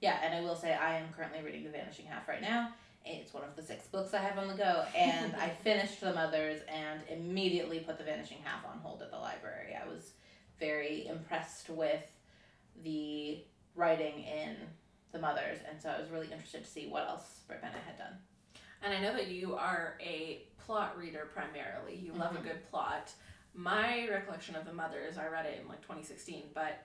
[0.00, 0.18] yeah.
[0.22, 2.70] And I will say I am currently reading The Vanishing Half right now.
[3.06, 6.12] It's one of the six books I have on the go, and I finished The
[6.12, 9.74] Mothers and immediately put The Vanishing Half on hold at the library.
[9.82, 10.10] I was
[10.60, 12.02] very impressed with
[12.84, 13.38] the
[13.74, 14.56] writing in
[15.12, 17.96] The Mothers, and so I was really interested to see what else Brit Bennett had
[17.96, 18.18] done.
[18.82, 21.96] And I know that you are a plot reader primarily.
[21.96, 22.40] You love Mhm.
[22.40, 23.12] a good plot.
[23.54, 26.84] My recollection of The Mother is I read it in like 2016, but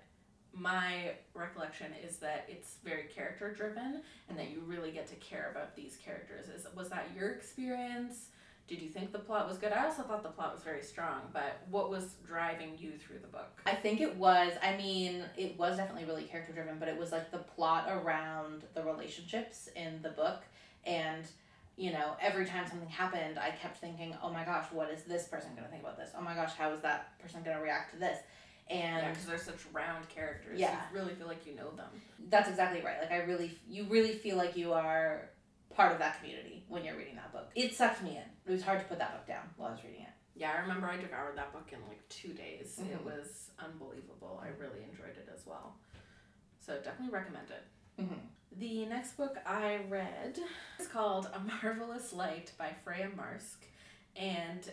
[0.53, 5.49] my recollection is that it's very character driven and that you really get to care
[5.51, 6.47] about these characters.
[6.47, 8.29] Is was that your experience?
[8.67, 9.73] Did you think the plot was good?
[9.73, 13.27] I also thought the plot was very strong, but what was driving you through the
[13.27, 13.61] book?
[13.65, 14.53] I think it was.
[14.63, 18.63] I mean, it was definitely really character driven, but it was like the plot around
[18.73, 20.43] the relationships in the book.
[20.85, 21.25] And,
[21.75, 25.27] you know, every time something happened, I kept thinking, oh my gosh, what is this
[25.27, 26.11] person going to think about this?
[26.17, 28.19] Oh my gosh, how is that person going to react to this?
[28.69, 30.59] Yeah, And because they're such round characters.
[30.59, 30.79] Yeah.
[30.93, 31.89] You really feel like you know them.
[32.29, 32.99] that's exactly right.
[33.01, 35.29] Like, I really, you really feel like you are
[35.75, 37.49] part of that community when you're reading that book.
[37.55, 38.23] It sucked me in.
[38.45, 40.09] It was hard to put that book down while I was reading it.
[40.35, 42.79] Yeah, I remember I devoured that book in like two days.
[42.79, 43.03] It Mhm.
[43.05, 44.39] was unbelievable.
[44.43, 45.75] I really enjoyed it as well.
[46.59, 47.63] So definitely recommend it.
[47.99, 48.19] Mhm.
[48.57, 50.39] The next book I read
[50.79, 53.65] is called A Marvelous Light by Freya Marske.
[54.15, 54.69] And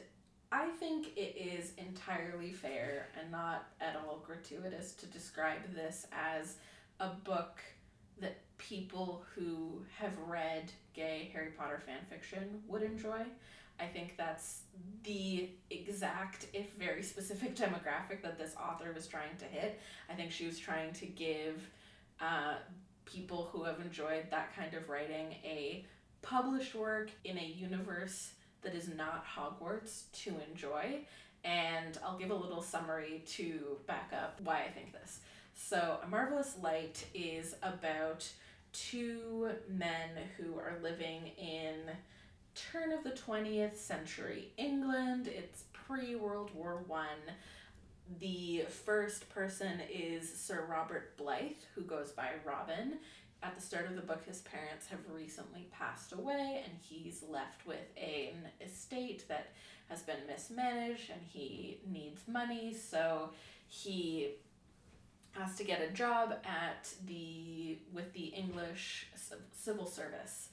[0.53, 6.57] I think it is entirely fair and not at all gratuitous to describe this as
[6.99, 7.61] a book
[8.21, 13.23] that people who have read gay Harry Potter fan fiction would enjoy.
[13.79, 14.63] I think that's
[15.05, 19.81] the exact, if very specific, demographic that this author was trying to hit.
[20.11, 21.67] I think she was trying to give
[22.21, 22.57] uh,
[23.13, 25.85] people who have enjoyed that kind of writing a
[26.23, 31.01] published work in a universe that is not Hogwarts to enjoy.
[31.45, 35.21] And I'll give a little summary to back up why I think this.
[35.55, 38.29] So, A Marvelous Light is about
[38.73, 41.75] two men who are living in
[42.55, 45.29] turn of the 20th century England.
[45.29, 47.07] It's pre World War One.
[48.19, 52.99] The first person is Sir Robert Blyth, who goes by Robin.
[53.43, 57.67] At the start of the book, his parents have recently passed away, and he's left
[57.67, 59.53] with an estate that
[59.89, 63.31] has been mismanaged, and he needs money, so
[63.69, 64.35] he
[65.33, 70.50] has to get a job at the with the English civ- civil service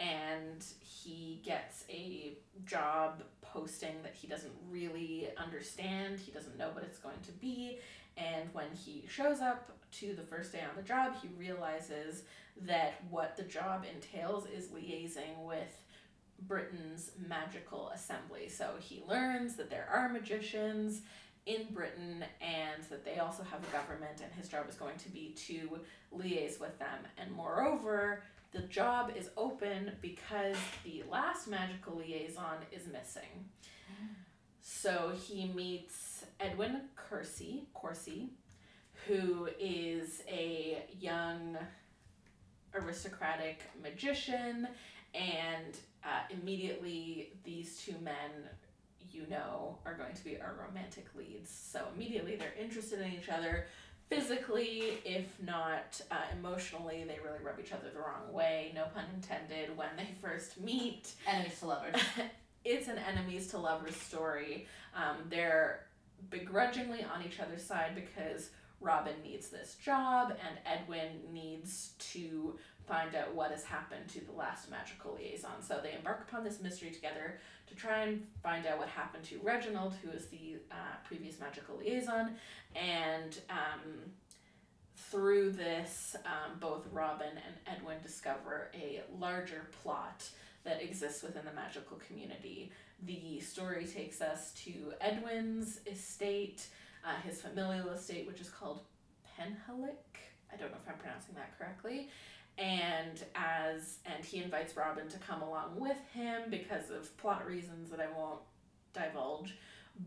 [0.00, 6.18] and he gets a job posting that he doesn't really understand.
[6.18, 7.78] He doesn't know what it's going to be.
[8.16, 12.22] And when he shows up to the first day on the job, he realizes
[12.62, 15.82] that what the job entails is liaising with
[16.46, 18.48] Britain's magical assembly.
[18.48, 21.02] So he learns that there are magicians
[21.46, 25.08] in Britain and that they also have a government, and his job is going to
[25.10, 25.80] be to
[26.14, 26.98] liaise with them.
[27.18, 33.48] And moreover, the job is open because the last magical liaison is missing.
[34.60, 38.28] So he meets Edwin Kersey, Courcey,
[39.06, 41.56] who is a young
[42.74, 44.68] aristocratic magician,
[45.14, 48.30] and uh, immediately these two men,
[49.10, 51.50] you know, are going to be our romantic leads.
[51.50, 53.66] So immediately they're interested in each other
[54.10, 58.72] physically, if not uh, emotionally, they really rub each other the wrong way.
[58.74, 59.76] No pun intended.
[59.76, 61.94] When they first meet, Enemies to lovers.
[62.64, 64.66] it's an enemies to lovers story.
[64.94, 65.86] Um, they're
[66.28, 73.14] begrudgingly on each other's side because Robin needs this job and Edwin needs to find
[73.14, 75.62] out what has happened to the last magical liaison.
[75.62, 77.38] So they embark upon this mystery together
[77.70, 81.78] to try and find out what happened to Reginald, who is the uh, previous magical
[81.78, 82.34] liaison,
[82.74, 84.12] and um,
[84.96, 90.28] through this, um, both Robin and Edwin discover a larger plot
[90.64, 92.70] that exists within the magical community.
[93.06, 96.66] The story takes us to Edwin's estate,
[97.04, 98.80] uh, his familial estate, which is called
[99.38, 100.18] Penhallick.
[100.52, 102.10] I don't know if I'm pronouncing that correctly.
[102.60, 107.90] And as and he invites Robin to come along with him because of plot reasons
[107.90, 108.40] that I won't
[108.92, 109.56] divulge.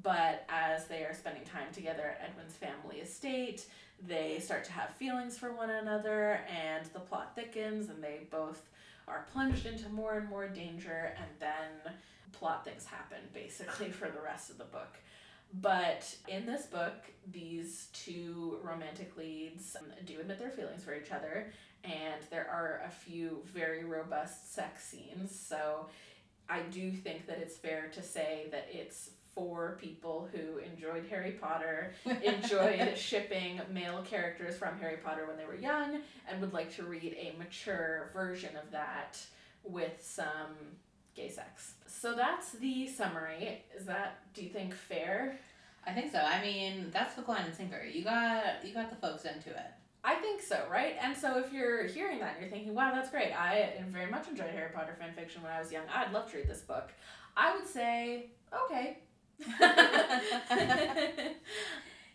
[0.02, 3.66] But as they are spending time together at Edwin's family estate,
[4.08, 8.62] they start to have feelings for one another, and the plot thickens, and they both
[9.08, 11.94] are plunged into more and more danger, and then
[12.32, 14.98] plot things happen basically for the rest of the book.
[15.62, 21.12] But in this book, these two romantic leads um, do admit their feelings for each
[21.12, 21.52] other,
[21.84, 25.38] and there are a few very robust sex scenes.
[25.38, 25.88] So
[26.50, 31.32] I do think that it's fair to say that it's for people who enjoyed Harry
[31.32, 31.94] Potter,
[32.24, 36.84] enjoyed shipping male characters from Harry Potter when they were young, and would like to
[36.84, 39.18] read a mature version of that
[39.64, 40.78] with some
[41.16, 41.74] gay sex.
[41.88, 43.64] So that's the summary.
[43.76, 45.40] Is that do you think fair?
[45.86, 46.20] I think so.
[46.20, 47.84] I mean, that's the line and sinker.
[47.84, 49.72] You got you got the folks into it.
[50.04, 50.98] I think so, right?
[51.02, 53.32] And so if you're hearing that and you're thinking, wow, that's great.
[53.32, 55.84] I very much enjoyed Harry Potter fan fiction when I was young.
[55.94, 56.92] I'd love to read this book.
[57.38, 58.28] I would say,
[58.66, 58.98] okay.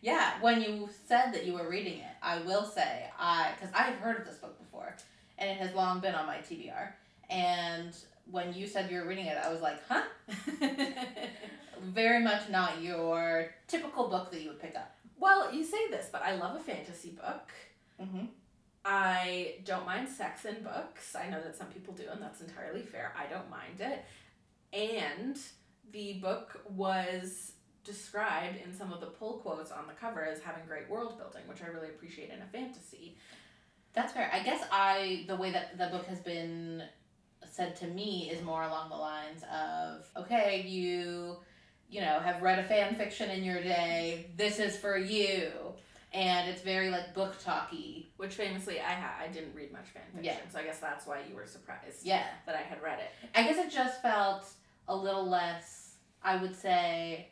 [0.02, 3.96] yeah, when you said that you were reading it, I will say, I, because I've
[3.96, 4.94] heard of this book before,
[5.38, 6.92] and it has long been on my TBR.
[7.30, 7.94] And
[8.30, 10.02] when you said you were reading it, I was like, huh?
[11.82, 14.94] Very much not your typical book that you would pick up.
[15.18, 17.50] Well, you say this, but I love a fantasy book.
[18.00, 18.26] Mm-hmm.
[18.84, 21.14] I don't mind sex in books.
[21.14, 23.12] I know that some people do, and that's entirely fair.
[23.16, 24.04] I don't mind it.
[24.72, 25.38] And
[25.92, 27.52] the book was
[27.84, 31.42] described in some of the pull quotes on the cover as having great world building,
[31.46, 33.16] which I really appreciate in a fantasy.
[33.94, 34.30] That's fair.
[34.32, 36.82] I guess I the way that the book has been
[37.50, 41.38] said to me is more along the lines of okay, you
[41.90, 44.30] you know, have read a fan fiction in your day.
[44.36, 45.50] This is for you
[46.12, 48.10] and it's very like book talky.
[48.16, 50.50] Which famously, I ha- I didn't read much fan fiction, yeah.
[50.52, 52.04] so I guess that's why you were surprised.
[52.04, 53.10] Yeah, that I had read it.
[53.34, 54.48] I guess it just felt
[54.88, 57.28] a little less, I would say,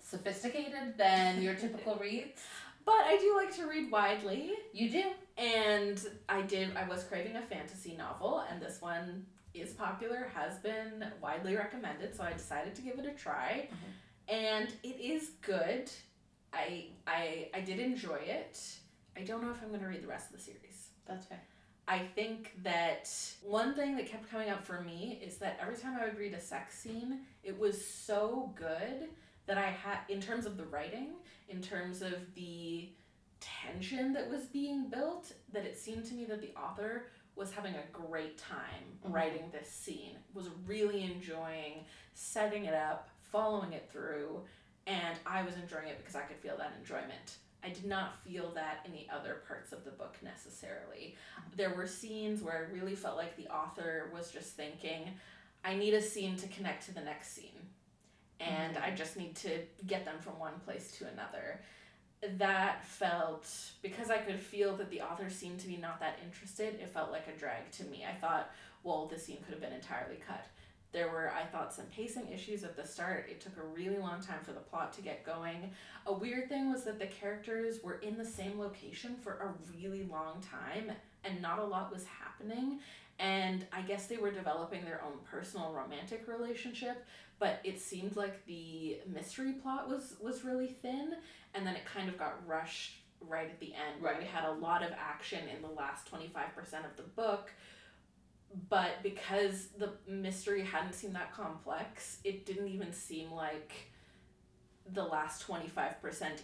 [0.00, 2.42] sophisticated than your typical reads.
[2.84, 4.52] But I do like to read widely.
[4.72, 5.04] You do,
[5.36, 6.76] and I did.
[6.76, 12.14] I was craving a fantasy novel, and this one is popular, has been widely recommended,
[12.14, 13.66] so I decided to give it a try.
[13.66, 14.34] Mm-hmm.
[14.34, 15.90] And it is good.
[16.52, 18.60] I I I did enjoy it.
[19.16, 20.90] I don't know if I'm going to read the rest of the series.
[21.06, 21.40] That's fair.
[21.88, 23.10] I think that
[23.42, 26.34] one thing that kept coming up for me is that every time I would read
[26.34, 29.08] a sex scene, it was so good
[29.46, 31.14] that I had, in terms of the writing,
[31.48, 32.90] in terms of the
[33.40, 37.74] tension that was being built, that it seemed to me that the author was having
[37.74, 39.14] a great time mm-hmm.
[39.14, 44.42] writing this scene, was really enjoying setting it up, following it through,
[44.88, 47.36] and I was enjoying it because I could feel that enjoyment.
[47.62, 51.16] I did not feel that in the other parts of the book necessarily.
[51.56, 55.10] There were scenes where I really felt like the author was just thinking,
[55.64, 57.68] I need a scene to connect to the next scene.
[58.40, 58.84] And mm-hmm.
[58.84, 61.60] I just need to get them from one place to another.
[62.38, 63.48] That felt,
[63.82, 67.12] because I could feel that the author seemed to be not that interested, it felt
[67.12, 68.06] like a drag to me.
[68.08, 68.50] I thought,
[68.84, 70.46] well, this scene could have been entirely cut.
[70.92, 73.26] There were, I thought, some pacing issues at the start.
[73.30, 75.70] It took a really long time for the plot to get going.
[76.06, 80.04] A weird thing was that the characters were in the same location for a really
[80.04, 80.92] long time
[81.24, 82.80] and not a lot was happening.
[83.18, 87.04] And I guess they were developing their own personal romantic relationship,
[87.38, 91.14] but it seemed like the mystery plot was was really thin
[91.54, 92.98] and then it kind of got rushed
[93.28, 94.22] right at the end where right.
[94.22, 97.50] we had a lot of action in the last 25% of the book
[98.68, 103.72] but because the mystery hadn't seemed that complex, it didn't even seem like
[104.92, 105.94] the last 25%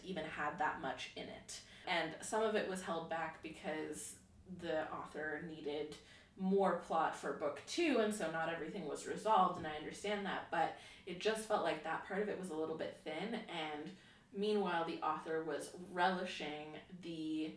[0.05, 1.61] even had that much in it.
[1.87, 4.15] And some of it was held back because
[4.61, 5.97] the author needed
[6.39, 10.49] more plot for book two, and so not everything was resolved, and I understand that,
[10.51, 13.91] but it just felt like that part of it was a little bit thin, and
[14.37, 16.67] meanwhile, the author was relishing
[17.03, 17.55] the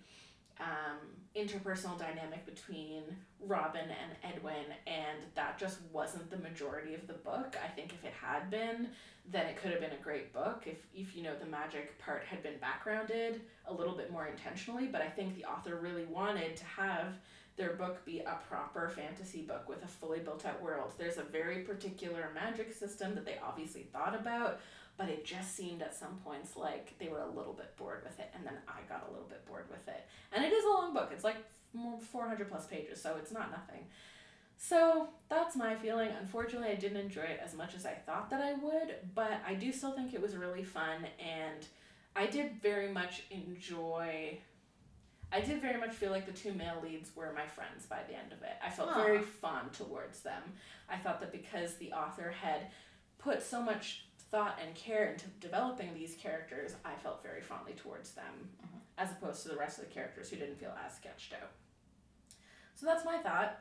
[0.59, 0.97] um,
[1.37, 3.03] interpersonal dynamic between
[3.39, 7.55] Robin and Edwin, and that just wasn't the majority of the book.
[7.63, 8.89] I think if it had been,
[9.29, 12.23] then it could have been a great book if, if you know the magic part
[12.25, 14.87] had been backgrounded a little bit more intentionally.
[14.87, 17.13] But I think the author really wanted to have
[17.57, 20.93] their book be a proper fantasy book with a fully built out world.
[20.97, 24.61] There's a very particular magic system that they obviously thought about,
[24.97, 28.19] but it just seemed at some points like they were a little bit bored with
[28.19, 30.69] it and then i got a little bit bored with it and it is a
[30.69, 31.37] long book it's like
[32.11, 33.85] 400 plus pages so it's not nothing
[34.57, 38.41] so that's my feeling unfortunately i didn't enjoy it as much as i thought that
[38.41, 41.67] i would but i do still think it was really fun and
[42.15, 44.37] i did very much enjoy
[45.31, 48.15] I did very much feel like the two male leads were my friends by the
[48.15, 48.53] end of it.
[48.63, 49.03] I felt Aw.
[49.03, 50.41] very fond towards them.
[50.89, 52.67] I thought that because the author had
[53.17, 58.13] put so much thought and care into developing these characters, I felt very fondly towards
[58.13, 58.79] them, Mhm.
[58.97, 61.51] as opposed to the rest of the characters who didn't feel as sketched out.
[62.75, 63.59] So that's my thought.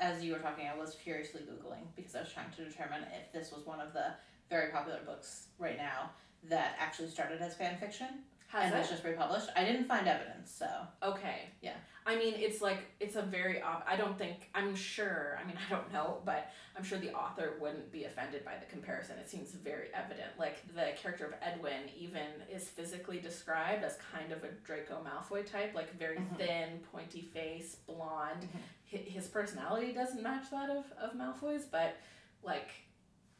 [0.00, 3.32] As you were talking, I was furiously Googling because I was trying to determine if
[3.32, 4.14] this was one of the
[4.48, 6.12] very popular books right now
[6.44, 8.78] that actually started as fan fiction Has and it?
[8.78, 9.48] was just republished.
[9.56, 10.66] I didn't find evidence, so.
[11.02, 11.50] Okay.
[11.60, 11.74] Yeah.
[12.06, 15.38] I mean, it's like it's a very ob- I don't think I'm sure.
[15.38, 18.64] I mean, I don't know, but I'm sure the author wouldn't be offended by the
[18.64, 19.18] comparison.
[19.18, 20.30] It seems very evident.
[20.38, 25.44] Like the character of Edwin even is physically described as kind of a Draco Malfoy
[25.44, 26.36] type, like very Mhm.
[26.38, 28.42] thin, pointy face, blonde.
[28.44, 28.60] Mhm.
[28.92, 31.96] Hi- His personality doesn't match that of of Malfoy's, but
[32.42, 32.70] like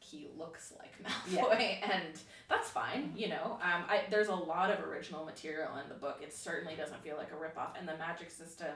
[0.09, 3.13] he looks like Malfoy, and that's fine.
[3.15, 6.19] You know, um, I there's a lot of original material in the book.
[6.21, 8.73] It certainly doesn't feel like a ripoff, and the magic system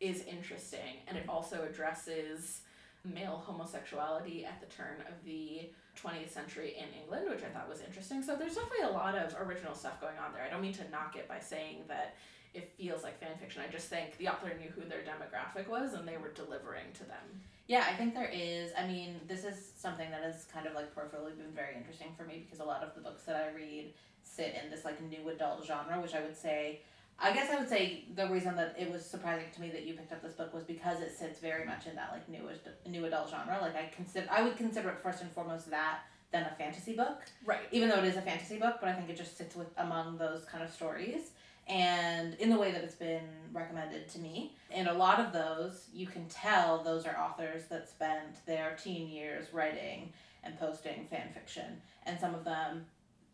[0.00, 2.60] is interesting, and it also addresses
[3.04, 5.70] male homosexuality at the turn of the
[6.00, 8.22] 20th century in England, which I thought was interesting.
[8.22, 10.42] So there's definitely a lot of original stuff going on there.
[10.42, 12.16] I don't mean to knock it by saying that
[12.54, 13.62] it feels like fan fiction.
[13.66, 17.04] I just think the author knew who their demographic was and they were delivering to
[17.04, 17.40] them.
[17.66, 18.70] Yeah, I think there is.
[18.78, 22.24] I mean, this is something that has kind of like peripherally been very interesting for
[22.24, 23.92] me because a lot of the books that I read
[24.22, 26.80] sit in this like new adult genre, which I would say,
[27.20, 29.94] I guess I would say the reason that it was surprising to me that you
[29.94, 32.48] picked up this book was because it sits very much in that like new
[32.86, 33.58] new adult genre.
[33.60, 37.22] Like I consider, I would consider it first and foremost that than a fantasy book,
[37.44, 37.60] Right.
[37.72, 38.76] even though it is a fantasy book.
[38.80, 41.30] But I think it just sits with among those kind of stories
[41.68, 44.54] and in the way that it's been recommended to me.
[44.70, 49.08] And a lot of those, you can tell those are authors that spent their teen
[49.08, 50.12] years writing
[50.44, 51.80] and posting fan fiction.
[52.06, 52.86] And some of them,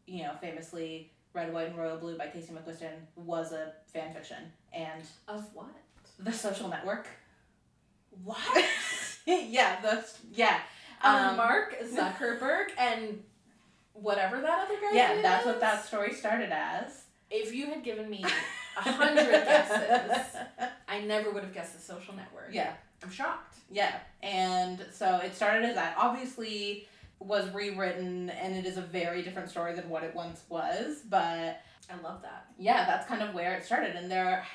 [0.07, 4.39] you know, famously, Red, White, and Royal Blue by Casey McQuiston was a fan fiction.
[4.73, 5.67] And Of what?
[6.19, 7.07] The Social Network.
[8.25, 8.65] What?
[9.27, 10.59] yeah, the, yeah.
[11.05, 13.23] of Um, Mark Zuckerberg and
[13.93, 15.23] whatever that other guy Yeah, is?
[15.23, 17.04] that's what that story started as.
[17.35, 18.25] If you had given me
[18.77, 20.37] a hundred guesses,
[20.89, 22.51] I never would have guessed the social network.
[22.53, 22.75] Yeah.
[23.03, 23.57] I'm shocked.
[23.71, 25.97] Yeah, and so it started as that.
[25.99, 26.87] Obviously,
[27.19, 31.03] was rewritten, and it is a very different story than what it once was.
[31.09, 31.61] But
[31.91, 32.47] I love that.
[32.59, 33.97] yeah, that's kind of where it started.
[33.97, 34.47] And there,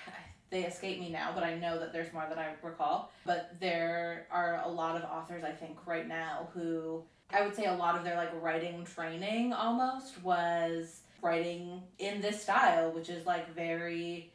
[0.49, 3.11] they escape me now, but I know that there's more that I recall.
[3.25, 7.65] But there are a lot of authors, I think, right now who I would say
[7.65, 13.25] a lot of their like writing training almost was writing in this style, which is
[13.25, 14.31] like very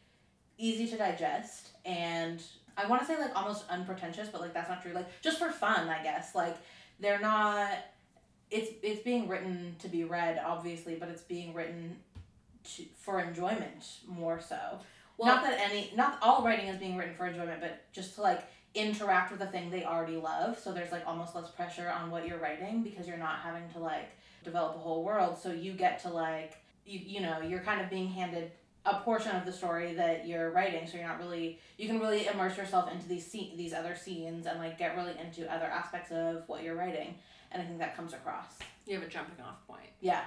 [0.59, 2.41] easy to digest and
[2.77, 4.93] I want to say like almost unpretentious, but like that's not true.
[4.93, 6.35] Like just for fun, I guess.
[6.35, 6.57] Like
[7.01, 7.71] they're not.
[8.51, 11.97] It's it's being written to be read, obviously, but it's being written
[12.77, 14.79] to, for enjoyment more so.
[15.17, 18.23] Well, not that any, not all writing is being written for enjoyment, but just to
[18.23, 20.59] like interact with a thing they already love.
[20.59, 23.79] So there's like almost less pressure on what you're writing because you're not having to
[23.79, 24.11] like
[24.43, 25.39] develop a whole world.
[25.39, 26.57] So you get to like
[26.87, 28.51] you you know you're kind of being handed
[28.87, 32.27] a portion of the story that you're writing so you're not really you can really
[32.27, 36.11] immerse yourself into these scene, these other scenes and like get really into other aspects
[36.13, 37.15] of what you're writing
[37.53, 38.59] and i think that comes across.
[38.87, 39.89] You have a jumping off point.
[40.01, 40.25] yeah.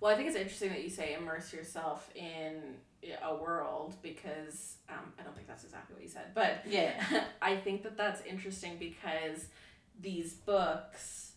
[0.00, 2.76] Well, I think it's interesting that you say immerse yourself in
[3.22, 7.24] a world because um, I don't think that's exactly what you said, but yeah.
[7.42, 9.48] I think that that's interesting because
[10.00, 11.29] these books,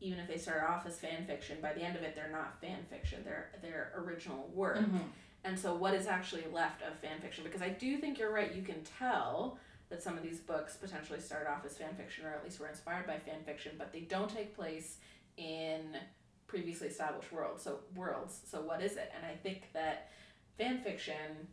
[0.00, 2.60] even if they start off as fan fiction, by the end of it they're not
[2.60, 3.22] fan fiction.
[3.24, 4.78] They're they're original work.
[4.78, 5.00] Mhm.
[5.44, 7.44] And so what is actually left of fan fiction?
[7.44, 8.52] Because I do think you're right.
[8.54, 12.30] You can tell that some of these books potentially start off as fan fiction or
[12.30, 14.98] at least were inspired by fan fiction, but they don't take place
[15.36, 15.96] in
[16.48, 17.62] previously established worlds.
[17.62, 18.40] So worlds.
[18.44, 19.12] So what is it?
[19.16, 20.10] And I think that
[20.58, 21.46] fan fiction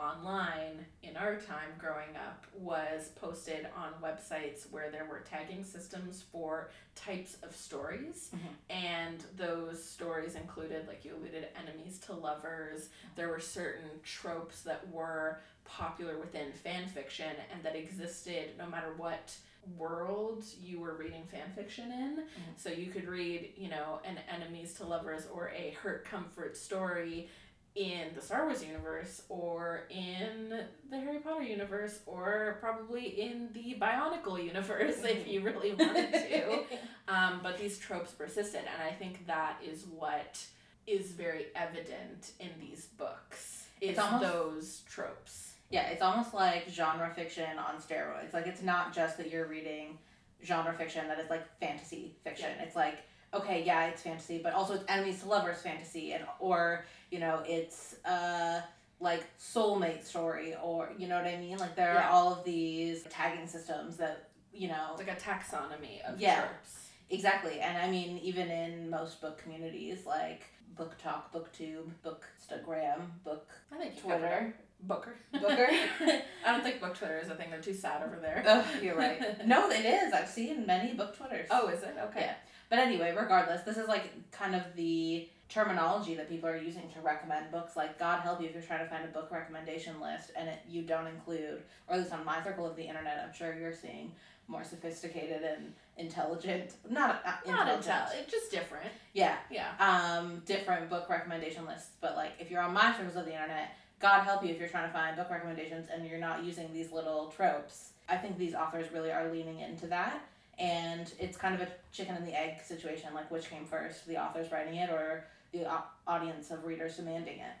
[0.00, 6.22] online in our time growing up was posted on websites where there were tagging systems
[6.32, 8.30] for types of stories.
[8.34, 8.38] Mhm.
[8.70, 12.88] and those stories included like you alluded enemies to lovers.
[13.16, 18.92] There were certain tropes that were popular within fan fiction and that existed no matter
[18.96, 19.36] what
[19.76, 22.24] world you were reading fan fiction in.
[22.56, 27.28] So you could read you know an enemies to lovers or a hurt comfort story
[27.76, 33.76] in the Star Wars universe or in the Harry Potter universe or probably in the
[33.80, 36.62] Bionicle universe if you really wanted to.
[37.08, 40.44] Um, but these tropes persisted, and I think that is what
[40.86, 43.66] is very evident in these books.
[43.80, 45.46] Is It's almost- those tropes.
[45.70, 48.32] Yeah, it's almost like genre fiction on steroids.
[48.34, 49.98] Like it's not just that you're reading
[50.44, 52.50] genre fiction that is like fantasy fiction.
[52.60, 52.96] It's like
[53.34, 57.42] okay, yeah, it's fantasy, but also it's enemies to lovers fantasy, and or you know
[57.46, 58.60] it's uh
[59.00, 61.56] like soulmate story or you know what I mean?
[61.58, 62.06] Like there Yeah.
[62.08, 66.40] are all of these tagging systems that you know It's like a taxonomy of Yeah.
[66.42, 66.90] tropes.
[67.08, 67.60] exactly.
[67.60, 70.42] And I mean even in most book communities like
[70.76, 74.54] BookTok, booktube, bookstagram, book I think Twitter.
[74.82, 75.14] Booker.
[75.32, 75.68] Booker.
[76.00, 76.22] I
[76.52, 77.50] don't think book Twitter is a thing.
[77.50, 78.42] They're too sad over there.
[78.46, 79.46] Oh, you're right.
[79.46, 80.12] No, it is.
[80.12, 81.48] I've seen many book twitters.
[81.50, 81.96] Oh, is it?
[82.08, 82.20] Okay.
[82.20, 82.34] Yeah.
[82.70, 87.00] But anyway, regardless, this is like kind of the terminology that people are using to
[87.00, 87.76] recommend books.
[87.76, 90.60] Like, God help you if you're trying to find a book recommendation list and it,
[90.68, 93.74] you don't include, or at least on my circle of the internet, I'm sure you're
[93.74, 94.12] seeing
[94.46, 98.28] more sophisticated and intelligent, not, not Not intelligent.
[98.28, 98.30] intel.
[98.30, 98.90] Just different.
[99.12, 99.36] Yeah.
[99.50, 99.70] Yeah.
[99.80, 101.90] Um, different book recommendation lists.
[102.00, 104.68] But like, if you're on my circles of the internet, God help you if you're
[104.68, 107.90] trying to find book recommendations and you're not using these little tropes.
[108.08, 110.20] I think these authors really are leaning into that.
[110.60, 114.18] And it's kind of a chicken and the egg situation, like which came first, the
[114.22, 117.52] authors writing it or the au- audience of readers demanding it.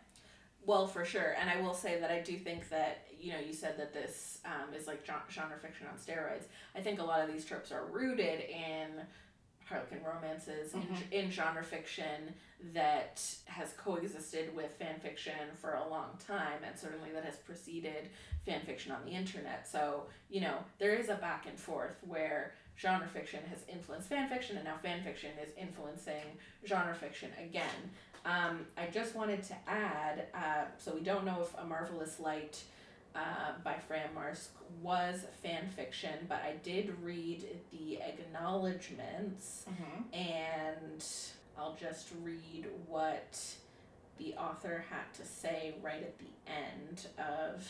[0.66, 1.34] Well, for sure.
[1.40, 4.40] And I will say that I do think that, you know, you said that this
[4.44, 6.44] um, is like genre fiction on steroids.
[6.76, 8.88] I think a lot of these tropes are rooted in
[9.64, 11.10] Harlequin romances, Mhm.
[11.12, 12.34] in, in genre fiction
[12.74, 18.10] that has coexisted with fan fiction for a long time and certainly that has preceded
[18.44, 19.66] fan fiction on the internet.
[19.66, 24.28] So, you know, there is a back and forth where genre fiction has influenced fan
[24.28, 26.24] fiction and now fan fiction is influencing
[26.66, 27.90] genre fiction again.
[28.24, 32.62] Um, I just wanted to add, uh, so we don't know if A Marvelous Light
[33.14, 34.50] uh, by Freya Marske
[34.82, 40.14] was fan fiction, but I did read the acknowledgements Mm-hmm.
[40.14, 41.04] and
[41.58, 43.38] I'll just read what
[44.18, 47.66] the author had to say right at the end of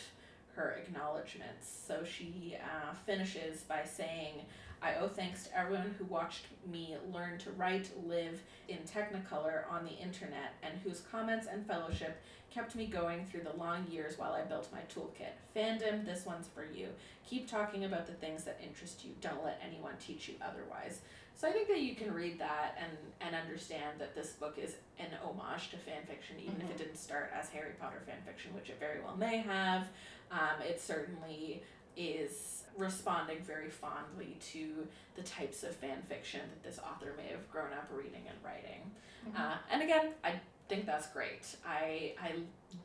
[0.57, 1.73] her acknowledgments.
[1.87, 4.43] So she uh, finishes by saying,
[4.83, 9.85] I owe thanks to everyone who watched me learn to write, live in Technicolor on
[9.85, 12.21] the internet, and whose comments and fellowship
[12.51, 15.33] kept me going through the long years while I built my toolkit.
[15.55, 16.89] Fandom, this one's for you.
[17.29, 19.13] Keep talking about the things that interest you.
[19.21, 21.01] Don't let anyone teach you otherwise.
[21.37, 24.77] So I think that you can read that and, and understand that this book is
[24.99, 26.71] an homage to fan fiction, even if Mhm.
[26.73, 29.89] it didn't start as Harry Potter fan fiction, which it very well may have.
[30.31, 31.63] Um, it certainly
[31.97, 37.51] is responding very fondly to the types of fan fiction that this author may have
[37.51, 38.91] grown up reading and writing.
[39.29, 39.39] Mhm.
[39.39, 41.57] Uh, and again, I think that's great.
[41.67, 42.33] I, I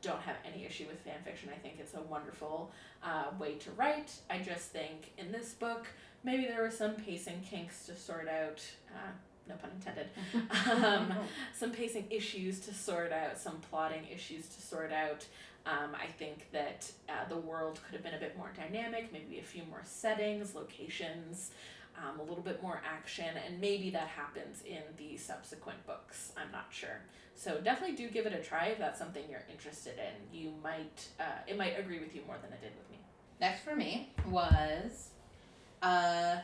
[0.02, 1.48] don't have any issue with fan fiction.
[1.54, 2.72] I think it's a wonderful
[3.02, 4.12] uh, way to write.
[4.28, 5.86] I just think in this book,
[6.24, 8.60] maybe there were some pacing kinks to sort out.
[8.92, 9.10] Uh,
[9.48, 10.08] no pun intended.
[10.84, 11.12] um,
[11.54, 15.24] some pacing issues to sort out, some plotting issues to sort out.
[15.66, 19.40] Um, I think that uh, the world could have been a bit more dynamic, maybe
[19.40, 21.50] a few more settings, locations,
[21.98, 26.32] um, a little bit more action, and maybe that happens in the subsequent books.
[26.36, 27.00] I'm not sure.
[27.34, 30.38] So definitely do give it a try if that's something you're interested in.
[30.38, 32.98] You might, uh, it might agree with you more than it did with me.
[33.40, 35.08] Next for me was
[35.82, 36.36] uh,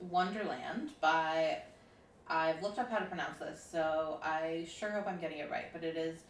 [0.00, 1.58] Wonderland by.
[2.26, 5.66] I've looked up how to pronounce this, so I sure hope I'm getting it right.
[5.72, 6.20] But it is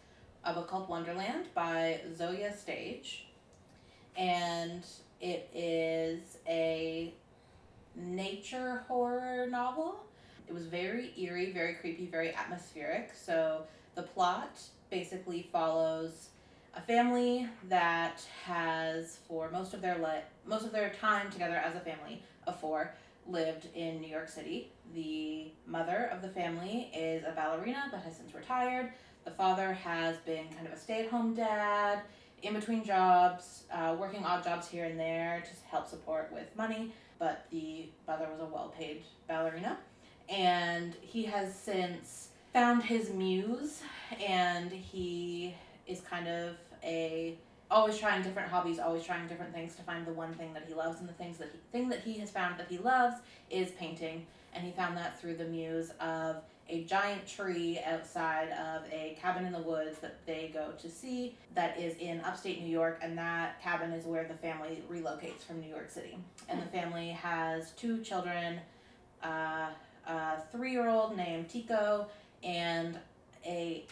[0.44, 3.26] a book called Wonderland by Zoje Stage,
[4.16, 4.84] and
[5.20, 7.14] it is a
[7.96, 9.96] nature horror novel.
[10.46, 13.12] It was very eerie, very creepy, very atmospheric.
[13.14, 13.62] So
[13.94, 16.28] the plot basically follows
[16.76, 21.74] a family that has for most of their li- most of their time together as
[21.74, 22.94] a family of four
[23.26, 24.72] lived in New York City.
[24.92, 28.92] The mother of the family is a ballerina but has since retired.
[29.24, 32.02] The father has been kind of a stay-at-home dad,
[32.42, 36.92] in between jobs, uh, working odd jobs here and there to help support with money.
[37.18, 39.78] But the mother was a well-paid ballerina,
[40.28, 43.82] and he has since found his muse,
[44.20, 45.54] and he
[45.86, 47.38] is kind of a
[47.70, 50.74] always trying different hobbies, always trying different things to find the one thing that he
[50.74, 53.16] loves, and the things that he, thing that he has found that he loves
[53.50, 56.36] is painting, and he found that through the muse of
[56.68, 61.36] a giant tree outside of a cabin in the woods that they go to see
[61.54, 65.60] that is in upstate New York, and that cabin is where the family relocates from
[65.60, 66.16] New York City.
[66.48, 68.60] And the family has two children,
[69.22, 69.68] uh,
[70.06, 72.06] a three-year-old named Tico,
[72.42, 72.98] and
[73.44, 73.84] a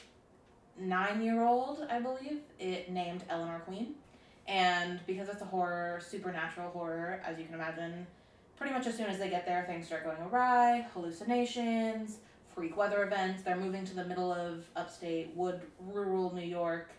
[0.79, 3.95] nine-year-old, I believe, it named Eleanor Queen.
[4.49, 8.07] And because it's a horror, supernatural horror, as you can imagine,
[8.63, 12.19] pretty much as soon as they get there, things start going awry, hallucinations,
[12.55, 13.43] freak weather events.
[13.43, 16.93] They're moving to the middle of upstate wood, rural New York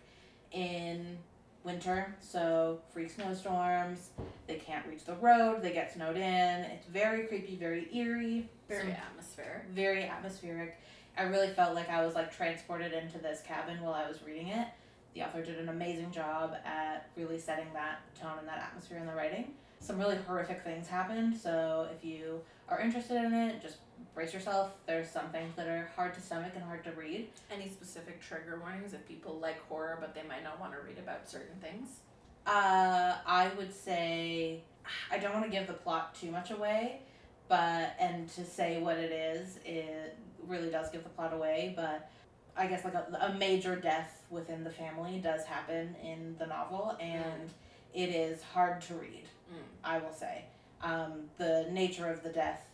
[0.52, 1.16] in
[1.62, 4.10] winter, so freak snowstorms.
[4.46, 5.62] They can't reach the road.
[5.62, 6.20] They get snowed in.
[6.20, 9.68] It's very creepy, very eerie, Very some atmospheric.
[9.70, 10.78] very atmospheric.
[11.16, 14.48] I really felt like I was like transported into this cabin while I was reading
[14.48, 14.68] it.
[15.14, 19.06] The author did an amazing job at really setting that tone and that atmosphere in
[19.06, 19.54] the writing.
[19.84, 23.76] Some really horrific things happened, so if you are interested in it, just
[24.14, 24.70] brace yourself.
[24.86, 27.28] There's some things that are hard to stomach and hard to read.
[27.50, 30.96] Any specific trigger warnings if people like horror but they might not want to read
[30.96, 32.00] about certain things?
[32.46, 34.62] Uh, I would say
[35.10, 37.00] I don't want to give the plot too much away,
[37.48, 40.16] but and to say what it is, it
[40.46, 41.74] really does give the plot away.
[41.76, 42.10] But
[42.56, 46.96] I guess like a, a major death within the family does happen in the novel,
[46.98, 47.50] and
[47.92, 49.26] it is hard to read.
[49.52, 49.58] Mm.
[49.82, 50.44] I will say
[50.82, 52.66] um, the nature of the death,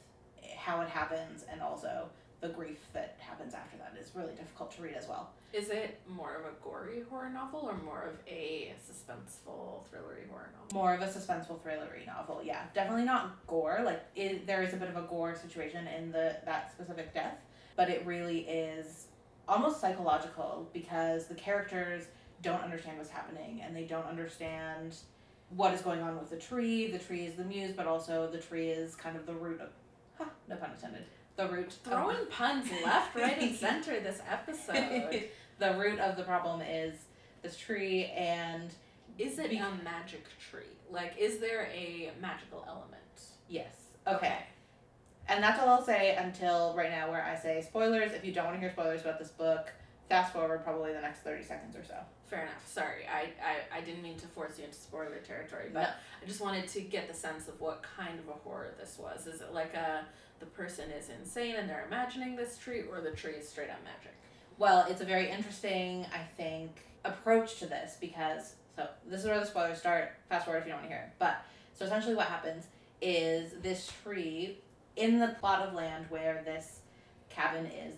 [0.56, 2.08] how it happens, and also
[2.40, 5.30] the grief that happens after that is really difficult to read as well.
[5.52, 10.50] Is it more of a gory horror novel or more of a suspenseful, thrillery horror
[10.54, 10.68] novel?
[10.72, 12.64] More of a suspenseful thrillery novel, yeah.
[12.72, 13.80] Definitely not gore.
[13.84, 17.36] Like it, there is a bit of a gore situation in the that specific death,
[17.76, 19.06] but it really is
[19.48, 22.04] almost psychological because the characters
[22.42, 24.96] don't understand what's happening and they don't understand
[25.56, 26.90] what is going on with the tree.
[26.90, 29.68] The tree is the muse, but also the tree is kind of the root of.
[30.18, 31.04] Huh, no pun intended.
[31.36, 31.68] The root.
[31.68, 35.24] of- Throwing puns left, right, and center this episode.
[35.58, 36.94] the root of the problem is
[37.42, 38.70] this tree and
[39.18, 40.62] Is it Be- a magic tree?
[40.90, 42.96] Like, is there a magical element?
[43.48, 43.74] yes.
[44.06, 44.38] Okay.
[45.28, 48.12] And that's all I'll say until right now, where I say spoilers.
[48.12, 49.72] If you don't want to hear spoilers about this book,
[50.10, 51.94] fast forward probably the next 30 seconds or so.
[52.26, 52.66] Fair enough.
[52.66, 55.88] Sorry, I, I, I didn't mean to force you into spoiler territory, but No.
[56.22, 59.26] I just wanted to get the sense of what kind of a horror this was.
[59.26, 60.04] Is it like a
[60.40, 63.78] the person is insane and they're imagining this tree, or the tree is straight up
[63.84, 64.14] magic?
[64.58, 66.70] Well, it's a very interesting, I think,
[67.04, 70.12] approach to this because, so this is where the spoilers start.
[70.28, 71.12] Fast forward if you don't want to hear it.
[71.18, 71.44] But,
[71.74, 72.66] so essentially what happens
[73.00, 74.58] is this tree
[74.96, 76.80] in the plot of land where this
[77.28, 77.96] cabin is,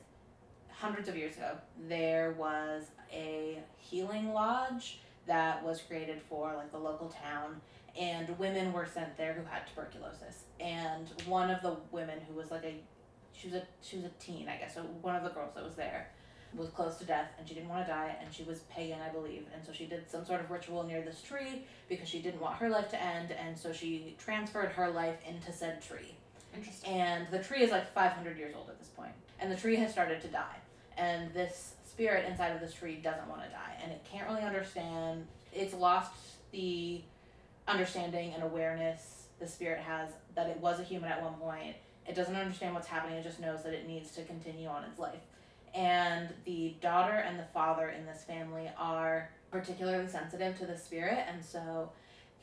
[0.82, 1.56] hundreds of years ago,
[1.88, 7.60] there was a healing lodge that was created for like the local town
[7.96, 10.44] and women were sent there who had tuberculosis.
[10.58, 12.74] And one of the women who was like a
[13.32, 15.64] she was a she was a teen i guess so one of the girls that
[15.64, 16.10] was there
[16.54, 19.08] was close to death and she didn't want to die and she was pagan i
[19.08, 19.46] believe.
[19.54, 22.56] And so she did some sort of ritual near this tree because she didn't want
[22.56, 26.16] her life to end and so she transferred her life into said tree.
[26.54, 26.90] Interesting.
[26.90, 29.92] and the tree is like 500 years old at this point and the tree has
[29.92, 30.56] started to die
[30.96, 34.42] and this spirit inside of this tree doesn't want to die and it can't really
[34.42, 36.12] understand it's lost
[36.52, 37.02] the
[37.68, 41.76] understanding and awareness the spirit has that it was a human at one point.
[42.06, 44.98] It doesn't understand what's happening it just knows that it needs to continue on its
[44.98, 45.20] life.
[45.74, 51.24] And the daughter and the father in this family are particularly sensitive to the spirit
[51.28, 51.90] and so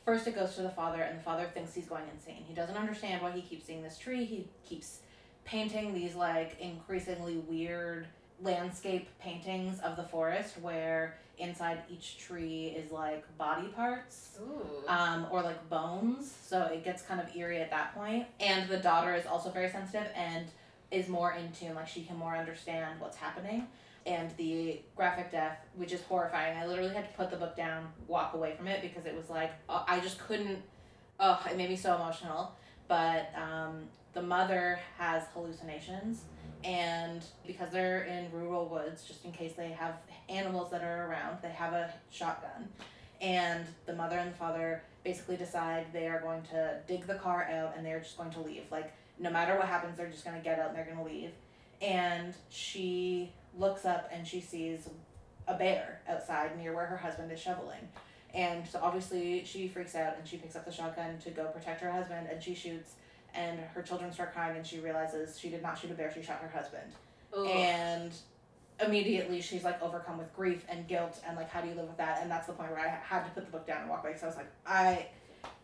[0.04, 2.44] first it goes to the father and the father thinks he's going insane.
[2.46, 5.00] He doesn't understand why he keeps seeing this tree he keeps
[5.44, 8.06] painting these like increasingly weird
[8.42, 14.88] landscape paintings of the forest where inside each tree is like body parts Ooh.
[14.88, 16.34] um, or like bones.
[16.46, 18.26] So it gets kind of eerie at that point.
[18.38, 20.46] And the daughter is also very sensitive and
[20.90, 23.66] is more in tune, like she can more understand what's happening.
[24.06, 26.56] And the graphic death, which is horrifying.
[26.56, 29.28] I literally had to put the book down, walk away from it because it was
[29.28, 30.58] like uh, I just couldn't.
[31.18, 32.52] Oh, it made me so emotional.
[32.88, 33.84] But um,
[34.14, 36.22] the mother has hallucinations,
[36.64, 39.94] and because they're in rural woods, just in case they have
[40.28, 42.68] animals that are around, they have a shotgun.
[43.20, 47.44] And the mother and the father basically decide they are going to dig the car
[47.50, 48.64] out and they're just going to leave.
[48.70, 51.04] Like no matter what happens they're just going to get out and they're going to
[51.04, 51.32] leave.
[51.80, 54.88] And she looks up and she sees
[55.48, 57.88] a bear outside near where her husband is shoveling.
[58.34, 61.80] And so obviously she freaks out and she picks up the shotgun to go protect
[61.80, 62.94] her husband and she shoots
[63.34, 66.22] and her children start crying and she realizes she did not shoot a bear she
[66.22, 66.92] shot her husband
[67.36, 67.46] Ugh.
[67.46, 68.12] and
[68.84, 71.98] immediately she's like overcome with grief and guilt and like how do you live with
[71.98, 74.02] that and that's the point where i had to put the book down and walk
[74.02, 75.06] away because i was like i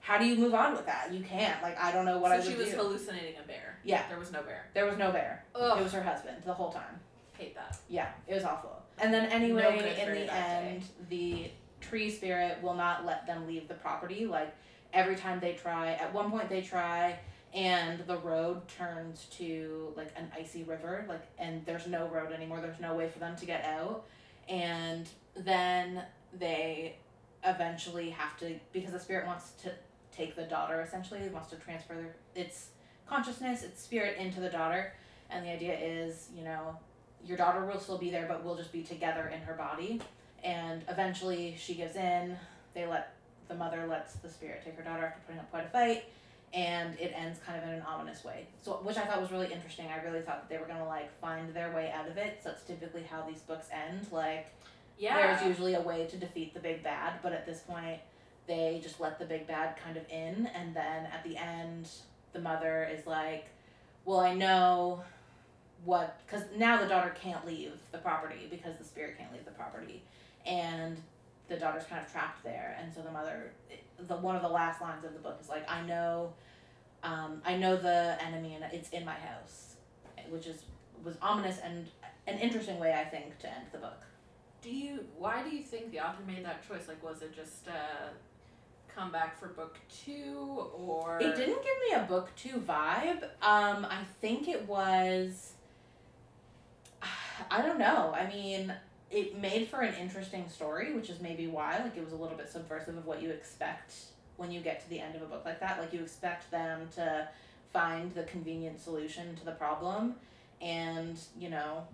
[0.00, 2.34] how do you move on with that you can't like i don't know what so
[2.34, 3.78] i would she was do hallucinating a bear.
[3.84, 4.08] Yeah.
[4.08, 4.68] There was no bear.
[4.74, 5.78] there was no bear Ugh.
[5.80, 7.00] it was her husband the whole time
[7.38, 7.76] Hate that.
[7.88, 10.28] yeah it was awful and then anyway No in the that day.
[10.30, 11.50] end the
[11.80, 14.54] tree spirit will not let them leave the property like
[14.92, 17.18] every time they try at one point they try
[17.56, 22.60] and the road turns to like an icy river like and there's no road anymore.
[22.60, 24.04] There's no way for them to get out.
[24.46, 26.02] And then
[26.38, 26.96] they
[27.42, 29.72] eventually have to because the spirit wants to
[30.12, 32.70] take the daughter essentially it wants to transfer its
[33.06, 34.92] consciousness its spirit into the daughter.
[35.30, 36.78] And the idea is you know
[37.24, 40.02] your daughter will still be there but we'll just be together in her body.
[40.44, 42.36] And eventually she gives in.
[42.74, 43.14] They let
[43.48, 46.04] the mother lets the spirit take her daughter after putting up quite a fight
[46.54, 48.46] and it ends kind of in an ominous way.
[48.62, 49.86] So which i thought was really interesting.
[49.88, 52.40] I really thought that they were going to like find their way out of it.
[52.42, 54.06] So that's typically how these books end.
[54.10, 54.46] Like
[54.98, 55.36] Yeah.
[55.36, 57.98] There's usually a way to defeat the big bad, but at this point,
[58.46, 61.88] they just let the big bad kind of in, and then at the end,
[62.32, 63.48] the mother is like,
[64.04, 65.02] "Well, I know
[65.84, 69.50] what," because now the daughter can't leave the property because the spirit can't leave the
[69.50, 70.02] property,
[70.46, 70.96] and
[71.48, 73.50] the daughter's kind of trapped there, and so the mother,
[73.98, 76.32] the one of the last lines of the book is like, "I know,
[77.02, 79.76] um, I know the enemy, and it's in my house,"
[80.28, 80.62] which is
[81.04, 81.86] was ominous and
[82.26, 84.02] an interesting way, I think, to end the book.
[84.62, 85.04] Do you?
[85.18, 86.88] Why do you think the author made that choice?
[86.88, 88.08] Like, was it just uh,
[88.96, 93.22] come back for book two, or It didn't give me a book two vibe.
[93.42, 95.52] Um, I think it was.
[97.50, 98.14] I don't know.
[98.16, 98.72] I mean,
[99.10, 101.78] it made for an interesting story, which is maybe why.
[101.78, 103.94] Like, it was a little bit subversive of what you expect
[104.36, 105.78] when you get to the end of a book like that.
[105.78, 107.28] Like, you expect them to
[107.72, 110.14] find the convenient solution to the problem,
[110.60, 111.86] and you know,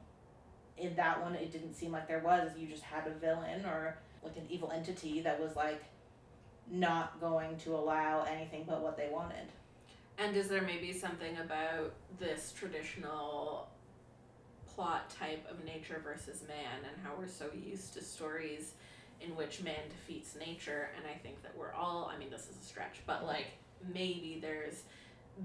[0.78, 2.50] in that one, it didn't seem like there was.
[2.56, 5.82] You just had a villain or like an evil entity that was like
[6.70, 9.48] not going to allow anything but what they wanted.
[10.18, 13.68] And is there maybe something about this traditional
[14.74, 18.72] plot type of nature versus man and how we're so used to stories
[19.20, 20.90] in which man defeats nature?
[20.96, 23.46] And I think that we're all, I mean, this is a stretch, but like
[23.92, 24.82] maybe there's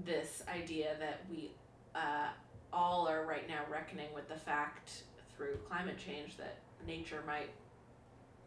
[0.04, 1.50] this idea that we
[1.94, 2.28] uh,
[2.72, 5.02] all are right now reckoning with the fact
[5.36, 7.50] through climate change that nature might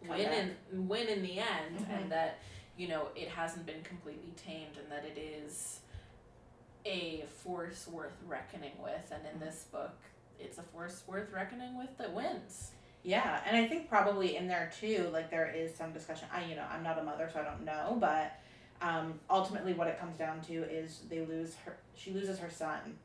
[0.05, 0.49] Come win back.
[0.71, 1.89] in win in the end Mhm.
[2.01, 2.39] and that
[2.77, 5.79] you know it hasn't been completely tamed and that it is
[6.85, 9.95] a force worth reckoning with and in this book
[10.43, 12.71] it's a force worth reckoning with that wins
[13.03, 16.27] Yeah, and I think probably in there too, like there is some discussion.
[16.33, 18.39] I, you know, I'm not a mother, so I don't know, but
[18.81, 21.77] um, ultimately, what it comes down to is they lose her.
[21.95, 22.97] She loses her son,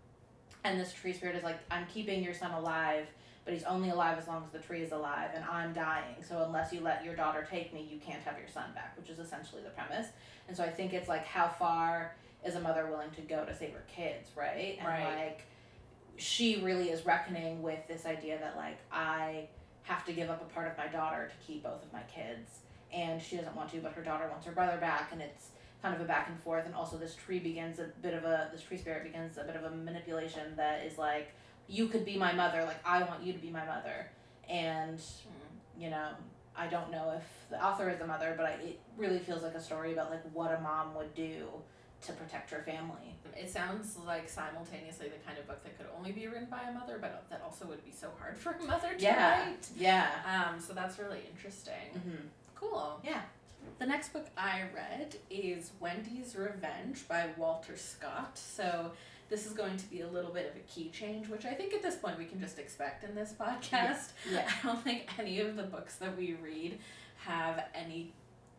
[0.64, 3.07] and this tree spirit is like, "I'm keeping your son alive,
[3.45, 6.16] but he's only alive as long as the tree is alive, and I'm dying.
[6.26, 9.11] So unless you let your daughter take me, you can't have your son back," which
[9.11, 10.09] is essentially the premise.
[10.49, 13.55] And so I think it's like, how far is a mother willing to go to
[13.55, 14.76] save her kids, right?
[14.78, 15.03] And Right.
[15.03, 15.47] like,
[16.19, 19.49] she really is reckoning with this idea that like I
[19.83, 22.59] have to give up a part of my daughter to keep both of my kids.
[22.93, 25.49] And she doesn't want to but her daughter wants her brother back and it's
[25.83, 26.67] kind of a back and forth.
[26.67, 29.57] And also this tree begins a bit of a this tree spirit begins a bit
[29.57, 31.33] of a manipulation that is like
[31.69, 32.64] you could be my mother.
[32.64, 34.09] Like i want you to be my mother.
[34.49, 35.01] And
[35.79, 36.09] you know
[36.57, 39.55] i don't know if the author is a mother but I, it really feels like
[39.55, 41.47] a story about like what a mom would do
[42.03, 46.12] to protect her family it sounds like simultaneously the kind of book that could only
[46.12, 48.94] be written by a mother but that also would be so hard for a mother
[48.94, 49.42] to Yeah.
[49.47, 52.26] write yeah um, so that's really interesting mm-hmm.
[52.55, 52.99] Cool.
[53.05, 53.20] Yeah.
[53.78, 58.38] The next book I read is Wendy's Revenge by Walter Scott.
[58.38, 58.92] So
[59.28, 61.74] this is going to be a little bit of a key change, which I think
[61.74, 64.12] at this point we can just expect in this podcast.
[64.30, 66.78] yeah I don't think any of the books that we read
[67.26, 68.14] have any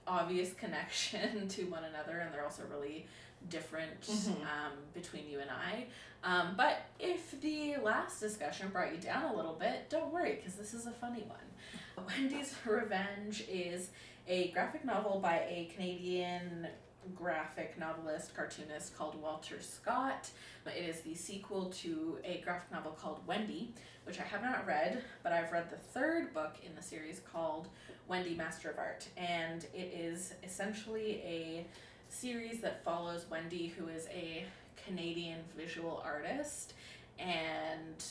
[0.05, 3.07] obvious connection to one another, and they're also really
[3.49, 4.41] different Mhm.
[4.41, 5.87] um, between you and I.
[6.23, 10.55] Um, but if the last discussion brought you down a little bit, don't worry, because
[10.55, 12.05] this is a funny one.
[12.07, 13.89] Wendy's Revenge is
[14.27, 16.67] a graphic novel by a Canadian
[17.15, 20.29] graphic novelist, cartoonist called Walter Scott.
[20.65, 23.73] It is the sequel to a graphic novel called Wendy,
[24.03, 27.69] which I have not read, but I've read the third book in the series called
[28.09, 29.07] Wendy Master of Art.
[29.15, 31.67] And it is essentially a
[32.09, 34.45] series that follows Wendy, who is a
[34.85, 36.73] Canadian visual artist,
[37.19, 38.03] and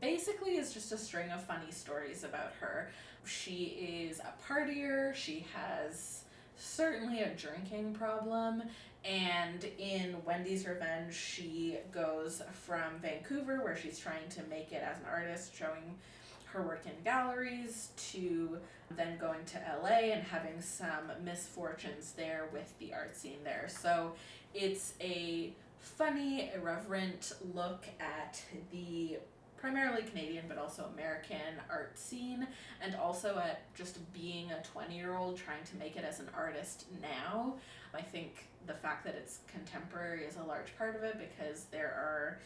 [0.00, 2.90] basically is just a string of funny stories about her.
[3.24, 6.24] She is a partier, she has
[6.56, 8.62] certainly a drinking problem,
[9.04, 14.98] and in Wendy's Revenge, she goes from Vancouver, where she's trying to make it as
[14.98, 15.96] an artist, showing
[16.52, 18.58] her work in galleries, to
[18.90, 23.66] then going to LA and having some misfortunes there with the art scene there.
[23.68, 24.12] So
[24.54, 28.42] it's a funny, irreverent look at
[28.72, 29.18] the
[29.56, 32.46] primarily Canadian but also American art scene
[32.82, 36.28] and also at just being a 20 year old trying to make it as an
[36.34, 37.54] artist now.
[37.94, 41.88] I think the fact that it's contemporary is a large part of it because there
[41.88, 42.38] are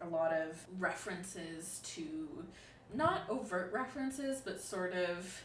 [0.00, 2.28] a lot of references to
[2.94, 5.42] not overt references but sort of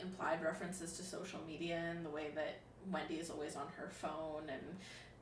[0.00, 2.60] implied references to social media and the way that
[2.90, 4.62] Wendy is always on her phone and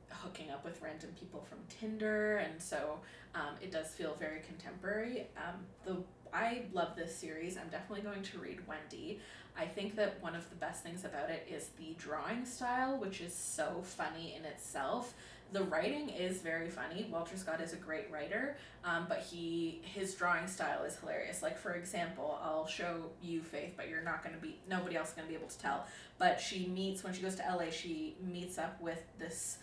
[0.09, 2.99] hooking up with random people from Tinder, and so
[3.35, 5.27] um, it does feel very contemporary.
[5.37, 5.55] Um,
[5.85, 5.97] the
[6.31, 7.57] I love this series.
[7.57, 9.19] I'm definitely going to read Wendy.
[9.57, 13.19] I think that one of the best things about it is the drawing style, which
[13.19, 15.15] is so funny in itself.
[15.51, 17.07] The writing is very funny.
[17.11, 21.41] Walter Scott is a great writer, um, but he his drawing style is hilarious.
[21.41, 25.09] Like for example, I'll show you Faith, but you're not going to be nobody else
[25.09, 25.85] is going to be able to tell.
[26.19, 27.71] But she meets when she goes to LA.
[27.71, 29.57] She meets up with this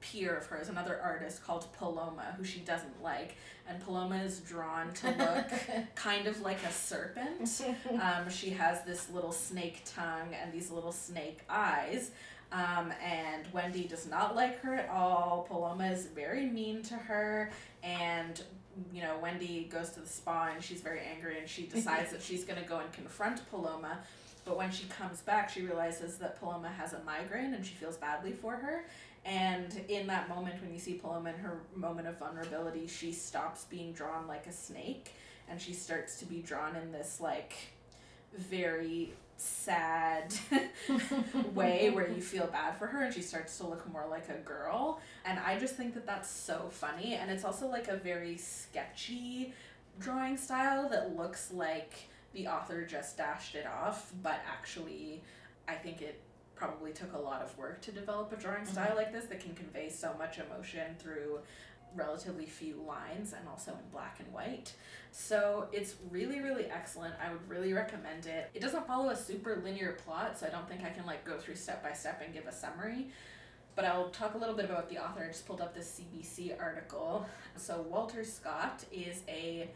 [0.00, 3.36] peer of hers, another artist called Paloma, who she doesn't like.
[3.68, 7.62] And Paloma is drawn to look kind of like a serpent.
[8.00, 12.10] Um, she has this little snake tongue and these little snake eyes.
[12.52, 15.46] Um, and Wendy does not like her at all.
[15.48, 17.50] Paloma is very mean to her,
[17.82, 18.42] and
[18.92, 22.22] you know Wendy goes to the spa and she's very angry, and she decides that
[22.28, 23.98] she's gonna go and confront Paloma.
[24.44, 27.96] But when she comes back, she realizes that Paloma has a migraine, and she feels
[27.96, 28.86] badly for her.
[29.24, 33.64] And in that moment, when you see Paloma in her moment of vulnerability, she stops
[33.64, 35.14] being drawn like a snake,
[35.48, 37.54] and she starts to be drawn in this like
[38.38, 40.32] very sad
[41.54, 44.38] way where you feel bad for her and she starts to look more like a
[44.38, 45.00] girl.
[45.24, 47.14] And i just think that that's so funny.
[47.14, 49.52] And it's also like a very sketchy
[49.98, 51.94] drawing style that looks like
[52.34, 54.12] the author just dashed it off.
[54.22, 55.22] But actually
[55.68, 56.20] i think it
[56.54, 58.96] probably took a lot of work to develop a drawing style Mhm.
[58.96, 61.40] like this that can convey so much emotion through
[61.96, 64.74] relatively few lines and also in black and white.
[65.10, 67.14] So it's really, really excellent.
[67.24, 68.50] I would really recommend it.
[68.54, 71.38] It doesn't follow a super linear plot, so I don't think I can like go
[71.38, 73.08] through step by step and give a summary.
[73.74, 75.24] But I'll talk a little bit about the author.
[75.24, 77.26] I just pulled up this CBC article.
[77.56, 79.68] So Walter Scott is a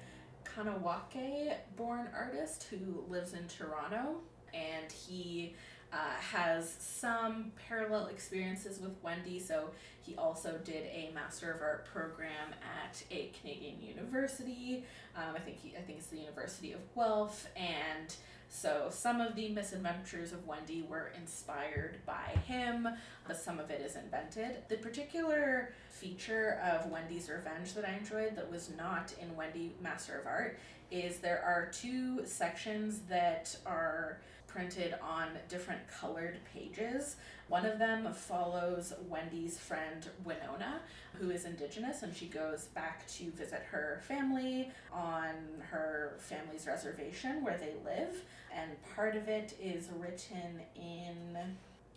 [0.44, 4.20] Kahnawake born artist who lives in Toronto
[4.54, 5.54] and he
[5.92, 5.96] uh,
[6.32, 9.38] has some parallel experiences with Wendy.
[9.38, 9.70] So
[10.02, 14.84] he also did a Master of Art program at a Canadian university.
[15.16, 18.14] Um, I think he, I think it's the University of Guelph, and
[18.48, 22.88] so some of the misadventures of Wendy were inspired by him,
[23.26, 24.56] but some of it is invented.
[24.68, 30.18] The particular feature of Wendy's Revenge that I enjoyed that was not in Wendy Master
[30.18, 30.58] of Art
[30.90, 34.18] is there are two sections that are
[34.52, 37.16] printed on different colored pages.
[37.48, 40.80] One of them follows Wendy's friend Winona,
[41.14, 45.34] who is indigenous, and she goes back to visit her family on
[45.70, 48.22] her family's reservation where they live.
[48.54, 51.29] And part of it is written in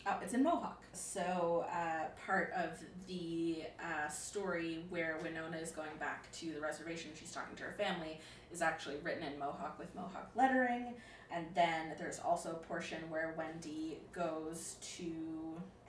[0.06, 0.84] Oh, it's in Mohawk.
[0.92, 2.72] So, uh, part of
[3.08, 7.76] the uh, story where Winona is going back to the reservation, she's talking to her
[7.78, 8.20] family,
[8.52, 10.94] is actually written in Mohawk with Mohawk lettering.
[11.32, 15.14] And then there's also a portion where Wendy goes to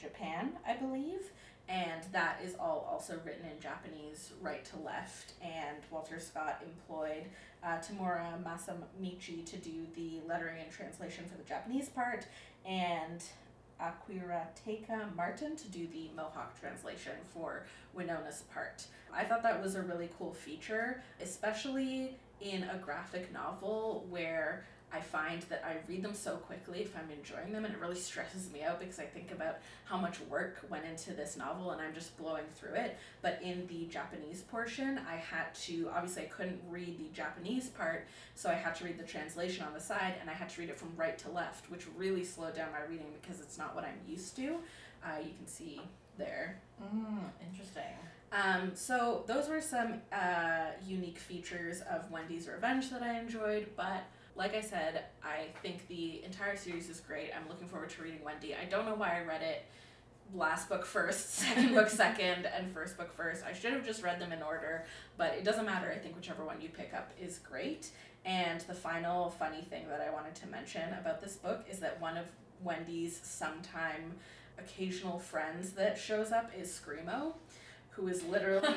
[0.01, 1.33] Japan, I believe,
[1.69, 5.33] and that is all also written in Japanese right to left.
[5.43, 7.25] And Walter Scott employed
[7.65, 12.27] uh, Tamura Masamichi to do the lettering and translation for the Japanese part,
[12.65, 13.23] and
[13.85, 17.66] Uh, Akwiratékha' Martin to do the Mohawk translation for
[17.97, 18.87] Winona's part.
[19.12, 24.64] I thought that was a really cool feature, especially in a graphic novel where
[24.95, 27.97] I find that I read them so quickly if I'm enjoying them, and it really
[27.97, 31.82] stresses me out because I think about how much work went into this novel and
[31.82, 32.97] I'm just blowing through it.
[33.20, 38.07] But in the Japanese portion, I had to obviously I couldn't read the Japanese part,
[38.36, 40.70] so I had to read the translation on the side, and I had to read
[40.70, 43.84] it from right to left, which really slowed down my reading because it's not what
[43.84, 44.59] I'm used to.
[45.05, 45.80] Uh, you can see
[46.18, 46.61] there.
[46.80, 47.82] Mm, interesting.
[48.32, 54.05] Um, so those were some uh, unique features of Wendy's Revenge that I enjoyed, but
[54.37, 57.30] like I said, I think the entire series is great.
[57.35, 58.55] I'm looking forward to reading Wendy.
[58.55, 59.64] I don't know why I read it
[60.35, 63.45] last book first, second book second, and first book first.
[63.45, 64.85] I should have just read them in order,
[65.16, 65.93] but it doesn't matter.
[65.93, 67.91] I think whichever one you pick up is great.
[68.24, 72.01] And the final funny thing that I wanted to mention about this book is that
[72.01, 72.26] one of
[72.62, 74.14] Wendy's sometime
[74.59, 77.35] occasional friends that shows up is Screamo,
[77.97, 78.68] who is literally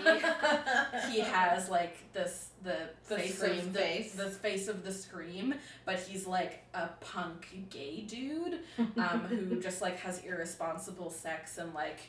[1.11, 4.13] he has like this the, The face of the, face.
[4.13, 5.55] the face of the scream,
[5.85, 8.59] but he's like a punk gay dude
[8.97, 11.99] um, who just like has irresponsible sex and like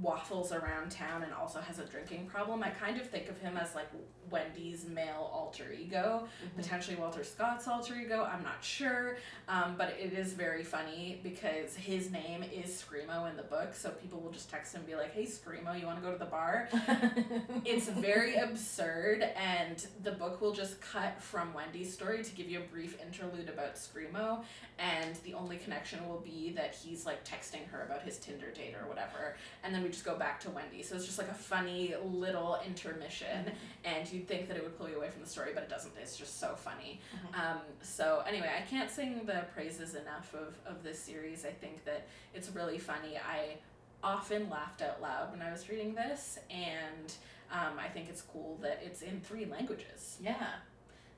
[0.00, 2.62] waffles around town and also has a drinking problem.
[2.62, 3.88] I kind of think of him as like
[4.30, 6.26] Wendy's male alter ego,
[6.56, 8.28] potentially Walter Scott's alter ego.
[8.30, 9.18] I'm not sure,
[9.48, 13.74] um, but it is very funny because his name is Screamo Screamo in the book,
[13.74, 16.12] so people will just text him and be like, "Hey, Screamo, you want to go
[16.12, 16.68] to the bar?"
[17.64, 22.60] it's very absurd, and the book will just cut from Wendy's story to give you
[22.60, 24.44] a brief interlude about Screamo,
[24.78, 28.74] and the only connection will be that he's like texting her about his Tinder date
[28.80, 30.82] or whatever, and then we just go back to Wendy.
[30.82, 33.52] So it's just like a funny little intermission,
[33.84, 35.92] and you'd think that it would pull you away from the story, but it doesn't.
[36.00, 37.00] It's just so funny.
[37.34, 41.44] Um, so anyway, I can't sing the praises enough of, of this series.
[41.44, 43.16] I think that it's really funny.
[43.18, 43.56] I
[44.02, 47.12] often laughed out loud when I was reading this, and
[47.52, 50.16] um, I think it's cool that it's in three languages.
[50.20, 50.46] yeah,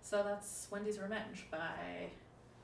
[0.02, 2.10] So that's Wendy's Revenge by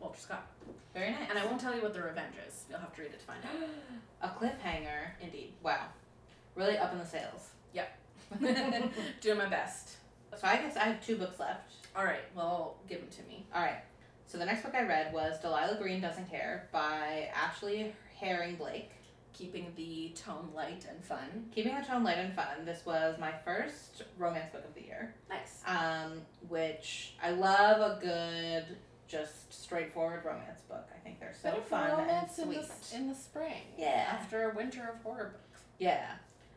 [0.03, 0.47] Walter Scott.
[0.93, 1.31] very nice.
[1.31, 2.65] And I won't tell you what the revenge is.
[2.69, 4.31] You'll have to read it to find out.
[4.33, 5.13] a cliffhanger.
[5.23, 5.53] Indeed.
[5.63, 5.87] Wow,
[6.57, 7.51] really up in the sales.
[7.79, 7.87] out.
[9.21, 9.97] Doing my best.
[10.39, 11.73] So I guess I have two books left.
[11.95, 13.47] All right, well, give them to me.
[13.55, 13.83] All right.
[14.27, 18.91] So the next book I read was Delilah Green Doesn't Care by Ashley Herring Blake.
[19.35, 21.47] Keeping the tone light and fun.
[21.55, 22.65] Keeping the tone light and fun.
[22.65, 25.15] This was my first romance book of the year.
[25.29, 25.63] Nice.
[25.67, 28.77] Um, which I love a good,
[29.13, 30.89] just straightforward romance book.
[30.97, 32.63] I think they're so for fun and romance in sweet.
[32.63, 33.63] the, in the spring.
[33.77, 34.07] Yeah.
[34.11, 35.63] After a winter of horror books.
[35.79, 36.13] Yeah.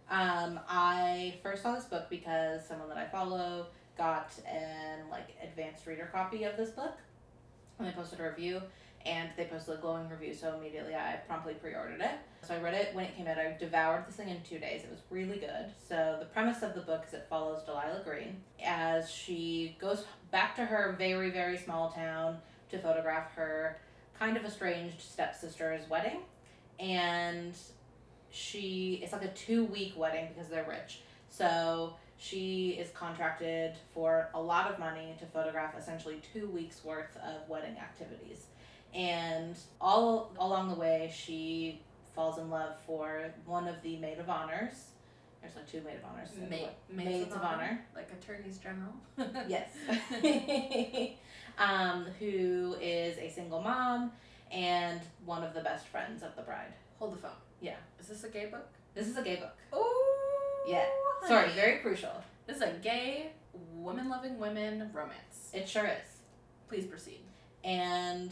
[0.09, 5.85] Um, I first saw this book because someone that I follow got an like advanced
[5.85, 6.95] reader copy of this book.
[7.77, 8.61] And they posted a review
[9.05, 12.11] and they posted a glowing review, so immediately I promptly pre-ordered it.
[12.45, 13.37] So I read it when it came out.
[13.37, 14.83] I devoured this thing in two days.
[14.83, 15.71] It was really good.
[15.87, 20.55] So the premise of the book is it follows Delilah Green as she goes back
[20.55, 22.39] to her very, very small town
[22.71, 23.77] to photograph her
[24.17, 26.21] kind of estranged stepsister's wedding.
[26.79, 27.55] And
[28.31, 31.01] she it's like a two week wedding because they're rich.
[31.29, 37.15] So she is contracted for a lot of money to photograph essentially two weeks worth
[37.17, 38.47] of wedding activities.
[38.95, 41.81] And all along the way she
[42.15, 44.91] falls in love for one of the maid of honors.
[45.41, 46.29] There's like two maid of honors.
[46.39, 47.85] Ma- maids, Maids of honor.
[47.93, 48.93] Like attorneys general.
[49.47, 49.69] yes.
[51.59, 54.11] um, who is a single mom
[54.51, 56.73] and one of the best friends of the bride.
[56.99, 57.31] Hold the phone.
[57.61, 57.75] Yeah.
[57.99, 58.67] Is this a gay book?
[58.93, 59.55] This is a gay book.
[59.73, 60.65] Oh.
[60.67, 60.85] Yeah.
[61.27, 62.23] Sorry, very crucial.
[62.47, 63.31] This is a gay,
[63.73, 65.51] woman loving women romance.
[65.53, 66.21] It sure is.
[66.69, 67.21] Please proceed.
[67.63, 68.31] And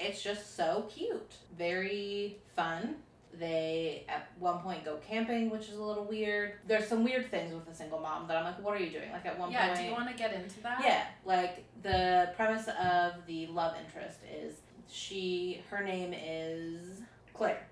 [0.00, 1.32] it's just so cute.
[1.56, 2.96] Very fun.
[3.38, 6.54] They at one point go camping, which is a little weird.
[6.66, 9.12] There's some weird things with a single mom that I'm like, what are you doing?
[9.12, 10.82] Like at one yeah, point Yeah, do you want to get into that?
[10.84, 14.56] Yeah, like the premise of the love interest is
[14.90, 17.66] she her name is Claire.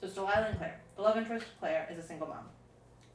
[0.00, 0.78] So it's Delilah and Claire.
[0.96, 2.44] The love interest, Claire, is a single mom.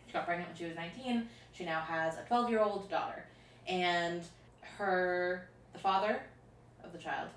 [0.08, 1.28] She got pregnant when she was 19.
[1.54, 3.24] She now has a 12 year old daughter.
[3.68, 4.24] And
[4.78, 6.22] her, the father
[6.84, 7.30] of the child,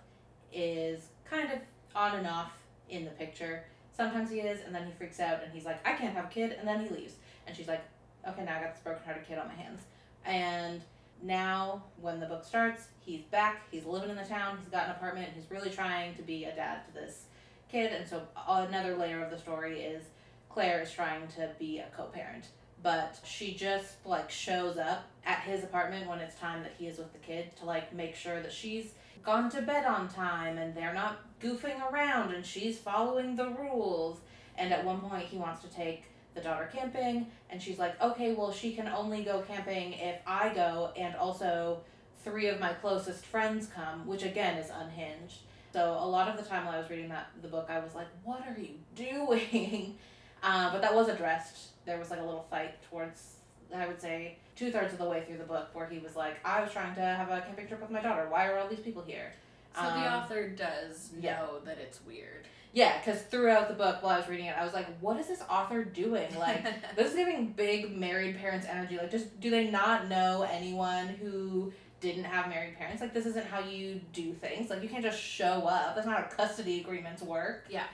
[0.52, 1.58] is kind of
[1.94, 2.52] on and off
[2.88, 3.64] in the picture.
[3.96, 6.28] Sometimes he is, and then he freaks out and he's like, I can't have a
[6.28, 7.14] kid, and then he leaves.
[7.46, 7.82] And she's like,
[8.28, 9.82] okay, now I got this broken hearted kid on my hands.
[10.24, 10.82] And
[11.22, 14.90] now, when the book starts, he's back, he's living in the town, he's got an
[14.92, 17.24] apartment, he's really trying to be a dad to this
[17.70, 17.92] kid.
[17.92, 20.04] And so, another layer of the story is
[20.50, 22.46] Claire is trying to be a co parent.
[22.82, 26.98] But she just like shows up at his apartment when it's time that he is
[26.98, 28.92] with the kid to like make sure that she's
[29.22, 34.20] gone to bed on time and they're not goofing around and she's following the rules.
[34.58, 36.04] And at one point, he wants to take
[36.36, 40.52] the daughter camping, and she's like, okay, well, she can only go camping if I
[40.54, 41.80] go, and also
[42.22, 45.40] three of my closest friends come, which again is unhinged.
[45.72, 47.94] So a lot of the time while I was reading that the book, I was
[47.94, 49.96] like, what are you doing?
[50.42, 51.84] Uh, but that was addressed.
[51.86, 53.36] There was like a little fight towards,
[53.74, 56.36] I would say, two thirds of the way through the book, where he was like,
[56.44, 58.26] I was trying to have a camping trip with my daughter.
[58.28, 59.32] Why are all these people here?
[59.74, 61.46] So the Um, author does know yeah.
[61.66, 62.46] that it's weird.
[62.72, 65.28] Yeah, because throughout the book, while I was reading it, I was like, what is
[65.28, 66.28] this author doing?
[66.38, 66.64] Like,
[66.96, 68.96] this is giving big married parents energy.
[68.96, 73.00] Like, just do they not know anyone who didn't have married parents?
[73.00, 74.68] Like, this isn't how you do things.
[74.70, 75.94] Like, you can't just show up.
[75.94, 77.64] That's not how custody agreements work.
[77.70, 77.84] Yeah.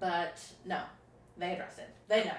[0.00, 0.80] But no,
[1.38, 1.88] they address it.
[2.08, 2.32] They know.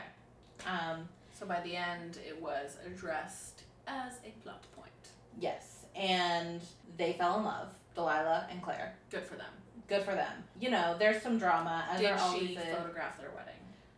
[0.67, 3.56] Um, so by the end, it was addressed
[3.87, 4.91] as a plot point.
[5.39, 6.61] yes, and
[6.97, 8.95] they fell in love, Delilah and Claire.
[9.09, 9.51] Good for them.
[9.87, 10.43] Good for them.
[10.59, 13.53] You know, there's some drama as Did she photograph their wedding?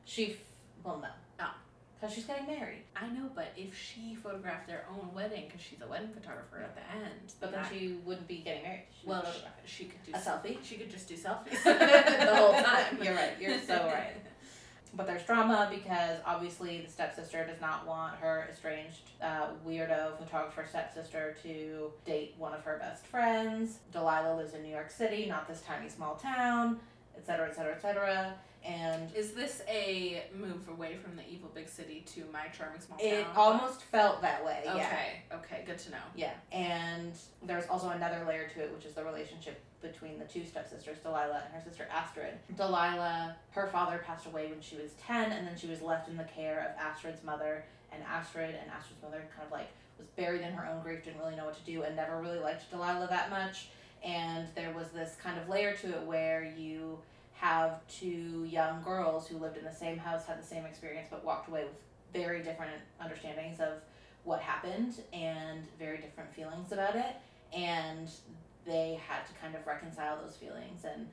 [0.06, 0.38] She, f-
[0.84, 1.08] well, no.
[1.40, 1.52] Oh.
[2.00, 2.84] Because she's getting married.
[2.96, 6.76] I know, but if she photographed their own wedding, because she's a wedding photographer at
[6.76, 8.86] the end, But then that- she wouldn't be getting married.
[9.02, 9.26] She well,
[9.66, 10.58] she could do a selfie.
[10.64, 12.98] She could just do selfies the whole time.
[13.02, 13.34] You're right.
[13.40, 14.14] You're so right.
[14.94, 20.66] But there's drama because obviously the stepsister does not want her estranged uh, weirdo photographer
[20.68, 23.80] stepsister to date one of her best friends.
[23.92, 26.80] Delilah lives in New York City, not this tiny small town,
[27.16, 28.34] etc., etc., etc.
[28.66, 33.00] And Is this a move away from the evil big city to my charming small
[33.00, 33.08] town?
[33.08, 33.34] it town?
[33.36, 34.62] almost felt that way.
[34.68, 34.78] Okay.
[34.78, 35.38] Yeah.
[35.38, 35.64] Okay.
[35.66, 35.98] Good to know.
[36.16, 36.34] Yeah.
[36.52, 40.98] And there's also another layer to it, which is the relationship between the two stepsisters,
[41.00, 42.34] Delilah and her sister Astrid.
[42.58, 46.18] Delilah, her father passed away when she was 10, and then she was left in
[46.18, 47.64] the care of Astrid's mother.
[47.92, 51.20] And Astrid and Astrid's mother kind of like was buried in her own grief, didn't
[51.20, 53.70] really know what to do, and never really liked Delilah that much.
[54.04, 57.00] And there was this kind of layer to it where you
[57.40, 61.24] have two young girls who lived in the same house, had the same experience, but
[61.24, 61.74] walked away with
[62.14, 63.74] very different understandings of
[64.26, 67.16] what happened and very different feelings about it.
[67.54, 68.10] And
[68.66, 71.08] they had to kind of reconcile those feelings and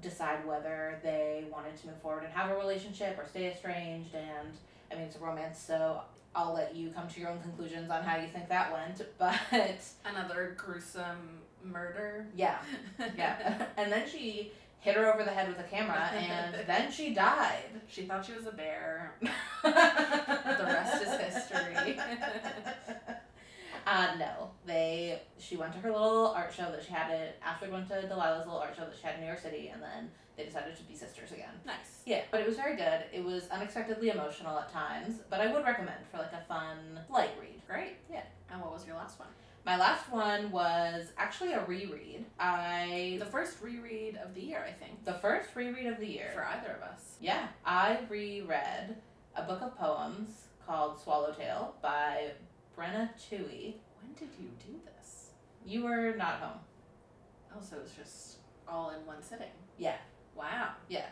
[0.00, 4.14] decide whether they wanted to move forward and have a relationship or stay estranged.
[4.14, 4.52] And
[4.92, 6.00] I mean, it's a romance, so
[6.36, 9.02] I'll let you come to your own conclusions on how you think that went.
[9.18, 9.34] But
[10.04, 12.26] Another gruesome murder.
[12.36, 12.58] yeah,
[13.16, 13.66] yeah.
[13.76, 14.52] and then she
[14.86, 17.80] hit her over the head with a camera, and then she died.
[17.88, 19.14] She thought she was a bear.
[19.64, 21.98] the rest is history.
[23.86, 25.20] uh, no, they.
[25.38, 27.36] She went to her little art show that she had at.
[27.44, 29.82] Astrid went to Delilah's little art show that she had in New York City, and
[29.82, 31.54] then they decided to be sisters again.
[31.66, 32.02] Nice.
[32.04, 33.00] Yeah, but it was very good.
[33.12, 37.30] It was unexpectedly emotional at times, but I would recommend for like a fun light
[37.40, 37.60] read.
[37.66, 37.96] Great.
[38.08, 38.22] Yeah.
[38.52, 39.28] And what was your last one?
[39.66, 42.24] My last one was actually a reread.
[42.38, 46.30] I The first reread of the year, I think, the first reread of the year.
[46.32, 47.16] for either of us.
[47.20, 48.94] Yeah, I reread
[49.34, 52.30] a book of poems called Swallowtail by
[52.78, 53.74] Brenna Twohy.
[54.00, 55.30] When did you do this?
[55.64, 56.60] You were not home.
[57.52, 58.36] Oh, so it was just
[58.68, 59.50] all in one sitting.
[59.78, 59.96] Yeah.
[60.36, 60.74] Wow.
[60.88, 61.06] Yeah.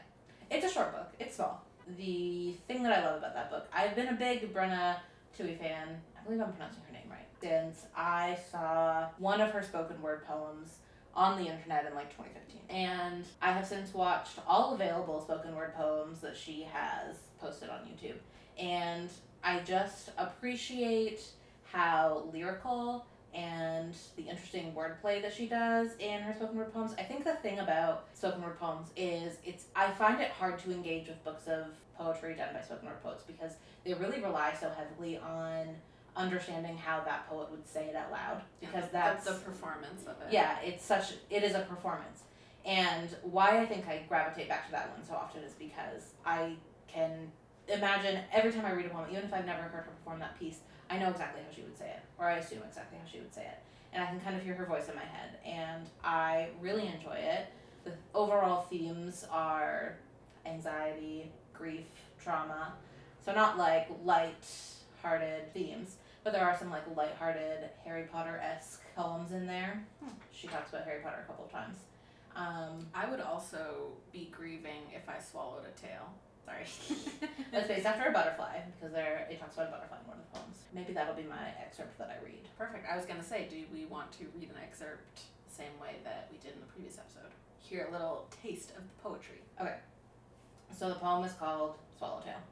[0.49, 1.13] It's a short book.
[1.19, 1.65] It's small.
[1.97, 4.99] The thing that I love about that book, I've been a big Brenna
[5.37, 6.01] Twohy fan.
[6.17, 6.94] I believe I'm pronouncing her
[7.45, 10.79] Since I saw one of her spoken word poems
[11.15, 12.63] on the internet in like 2015.
[12.71, 17.81] And I have since watched all available spoken word poems that she has posted on
[17.81, 18.17] YouTube.
[18.59, 19.11] And
[19.43, 21.21] I just appreciate
[21.65, 26.95] how lyrical and the interesting wordplay that she does in her spoken word poems.
[26.99, 30.73] I think the thing about spoken word poems is it's I find it hard to
[30.73, 31.67] engage with books of
[31.99, 33.53] poetry done by spoken word poets because
[33.85, 35.75] they really rely so heavily on
[36.17, 40.33] understanding how that poet would say it out loud because that's the performance of it.
[40.33, 42.23] yeah, it's such it is a performance.
[42.65, 46.55] And why I think I gravitate back to that one so often is because I
[46.87, 47.31] can
[47.69, 50.39] imagine every time I read a poem, even if I've never heard her perform that
[50.39, 53.19] piece, I know exactly how she would say it, or I assume exactly how she
[53.19, 53.59] would say it.
[53.93, 57.17] And I can kind of hear her voice in my head, and I really enjoy
[57.17, 57.47] it.
[57.85, 59.97] The overall themes are
[60.47, 61.87] anxiety, grief,
[62.23, 62.75] trauma.
[63.25, 69.47] So not like light-hearted themes, but there are some like light-hearted Harry Potter-esque poems in
[69.47, 69.85] there.
[70.03, 70.11] Hmm.
[70.33, 71.77] She talks about Harry Potter a couple of times.
[72.35, 76.11] Um, I would also be grieving if I swallowed a tail.
[76.45, 76.65] Sorry.
[77.53, 80.25] it's based after a butterfly because there it talks about a butterfly in one of
[80.33, 80.57] the poems.
[80.75, 82.49] Maybe that'll be my excerpt that I read.
[82.59, 82.87] Perfect.
[82.91, 86.29] I was gonna say, do we want to read an excerpt the same way that
[86.33, 87.31] we did in the previous episode?
[87.61, 89.41] Hear a little taste of the poetry.
[89.61, 89.77] Okay.
[90.77, 92.43] So the poem is called Swallowtail,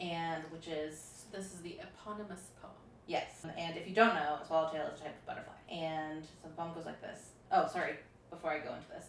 [0.00, 2.72] and which is This is the eponymous poem.
[3.06, 3.46] Yes.
[3.58, 5.54] And if you don't know, a swallowtail is a type of butterfly.
[5.70, 7.30] And so the poem goes like this.
[7.52, 7.94] Oh, sorry.
[8.30, 9.08] Before I go into this,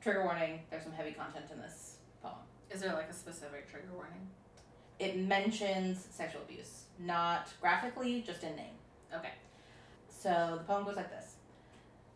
[0.00, 0.60] trigger warning.
[0.70, 2.34] There's some heavy content in this poem.
[2.70, 4.28] Is there like a specific trigger warning?
[4.98, 8.74] It mentions sexual abuse, not graphically, just in name.
[9.14, 9.32] Okay.
[10.08, 11.34] So the poem goes like this.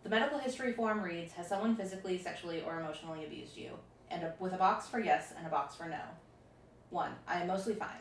[0.02, 3.70] The medical history form reads Has someone physically, sexually, or emotionally abused you?
[4.10, 6.00] And a, with a box for yes and a box for no.
[6.88, 7.12] 1.
[7.28, 8.00] I am mostly fine.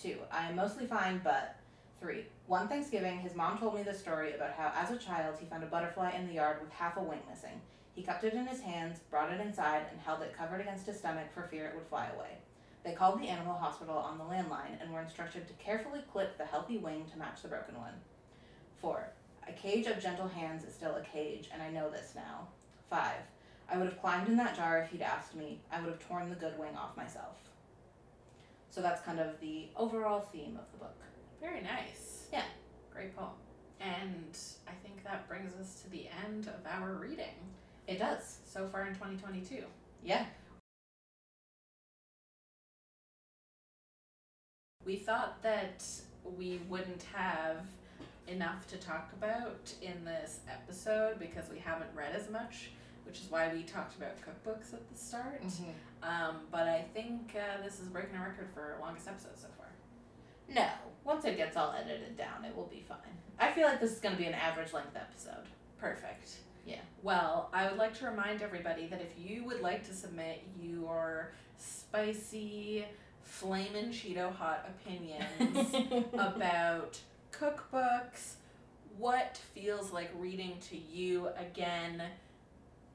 [0.00, 0.16] 2.
[0.32, 1.56] I am mostly fine, but.
[2.00, 2.24] 3.
[2.50, 5.62] One Thanksgiving, his mom told me the story about how, as a child, he found
[5.62, 7.60] a butterfly in the yard with half a wing missing.
[7.94, 10.98] He cupped it in his hands, brought it inside, and held it covered against his
[10.98, 12.38] stomach for fear it would fly away.
[12.82, 16.44] They called the animal hospital on the landline and were instructed to carefully clip the
[16.44, 17.94] healthy wing to match the broken one.
[18.80, 19.12] 4.
[19.46, 22.48] A cage of gentle hands is still a cage, and I know this now.
[22.88, 23.12] 5.
[23.70, 25.60] I would have climbed in that jar if he'd asked me.
[25.70, 27.36] I would have torn the good wing off myself.
[28.70, 30.96] So that's kind of the overall theme of the book.
[31.40, 32.09] Very nice.
[32.32, 32.44] Yeah.
[32.92, 33.30] Great poem.
[33.80, 34.36] And
[34.68, 37.34] I think that brings us to the end of our reading
[37.86, 38.38] It does.
[38.44, 39.64] so far in 2022.
[40.04, 40.24] Yeah.
[44.84, 45.84] We thought that
[46.24, 47.66] we wouldn't have
[48.26, 52.70] enough to talk about in this episode because we haven't read as much,
[53.04, 55.42] which is why we talked about cookbooks at the start.
[56.02, 59.59] Um, but I think uh, this is breaking a record for longest episode so far.
[60.54, 60.66] No.
[61.04, 62.98] Once it gets all edited down, it will be fine.
[63.38, 65.46] I feel like this is going to be an average length episode.
[65.78, 66.36] Perfect.
[66.66, 66.80] Yeah.
[67.02, 71.32] Well, I would like to remind everybody that if you would like to submit your
[71.56, 72.84] spicy,
[73.22, 75.74] flamin' Cheeto hot opinions
[76.12, 76.98] about
[77.32, 78.34] cookbooks,
[78.98, 82.02] what feels like reading to you again,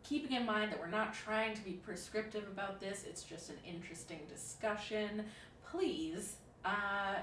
[0.04, 3.58] keeping in mind that we're not trying to be prescriptive about this, it's just an
[3.66, 5.26] interesting discussion.
[5.72, 7.16] Please uh,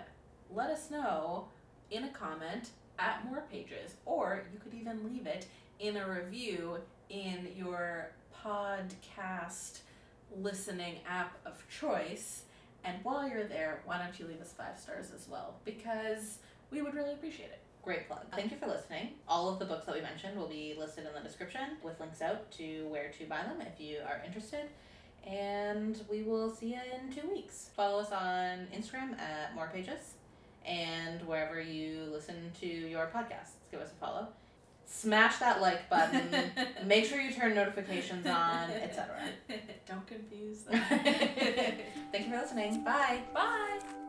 [0.54, 1.46] let us know
[1.90, 5.46] in a comment at more pages, or you could even leave it
[5.78, 6.76] in a review
[7.08, 8.10] in your
[8.44, 9.80] podcast
[10.36, 12.42] listening app of choice.
[12.84, 15.54] And while you're there, why don't you leave us five stars as well?
[15.64, 16.38] Because
[16.70, 17.60] we would really appreciate it.
[17.82, 18.22] Great plug.
[18.32, 19.10] Thank you for listening.
[19.28, 22.22] All of the books that we mentioned will be listed in the description with links
[22.22, 24.66] out to where to buy them if you are interested.
[25.26, 27.70] And we will see you in two weeks.
[27.76, 30.14] Follow us on Instagram at More Pages
[30.66, 33.54] and wherever you listen to your podcasts.
[33.70, 34.28] Give us a follow.
[34.86, 36.28] Smash that like button.
[36.84, 39.20] Make sure you turn notifications on, etc.
[39.88, 40.80] Don't confuse them.
[42.12, 42.84] Thank you for listening.
[42.84, 43.20] Bye.
[43.32, 44.01] Bye.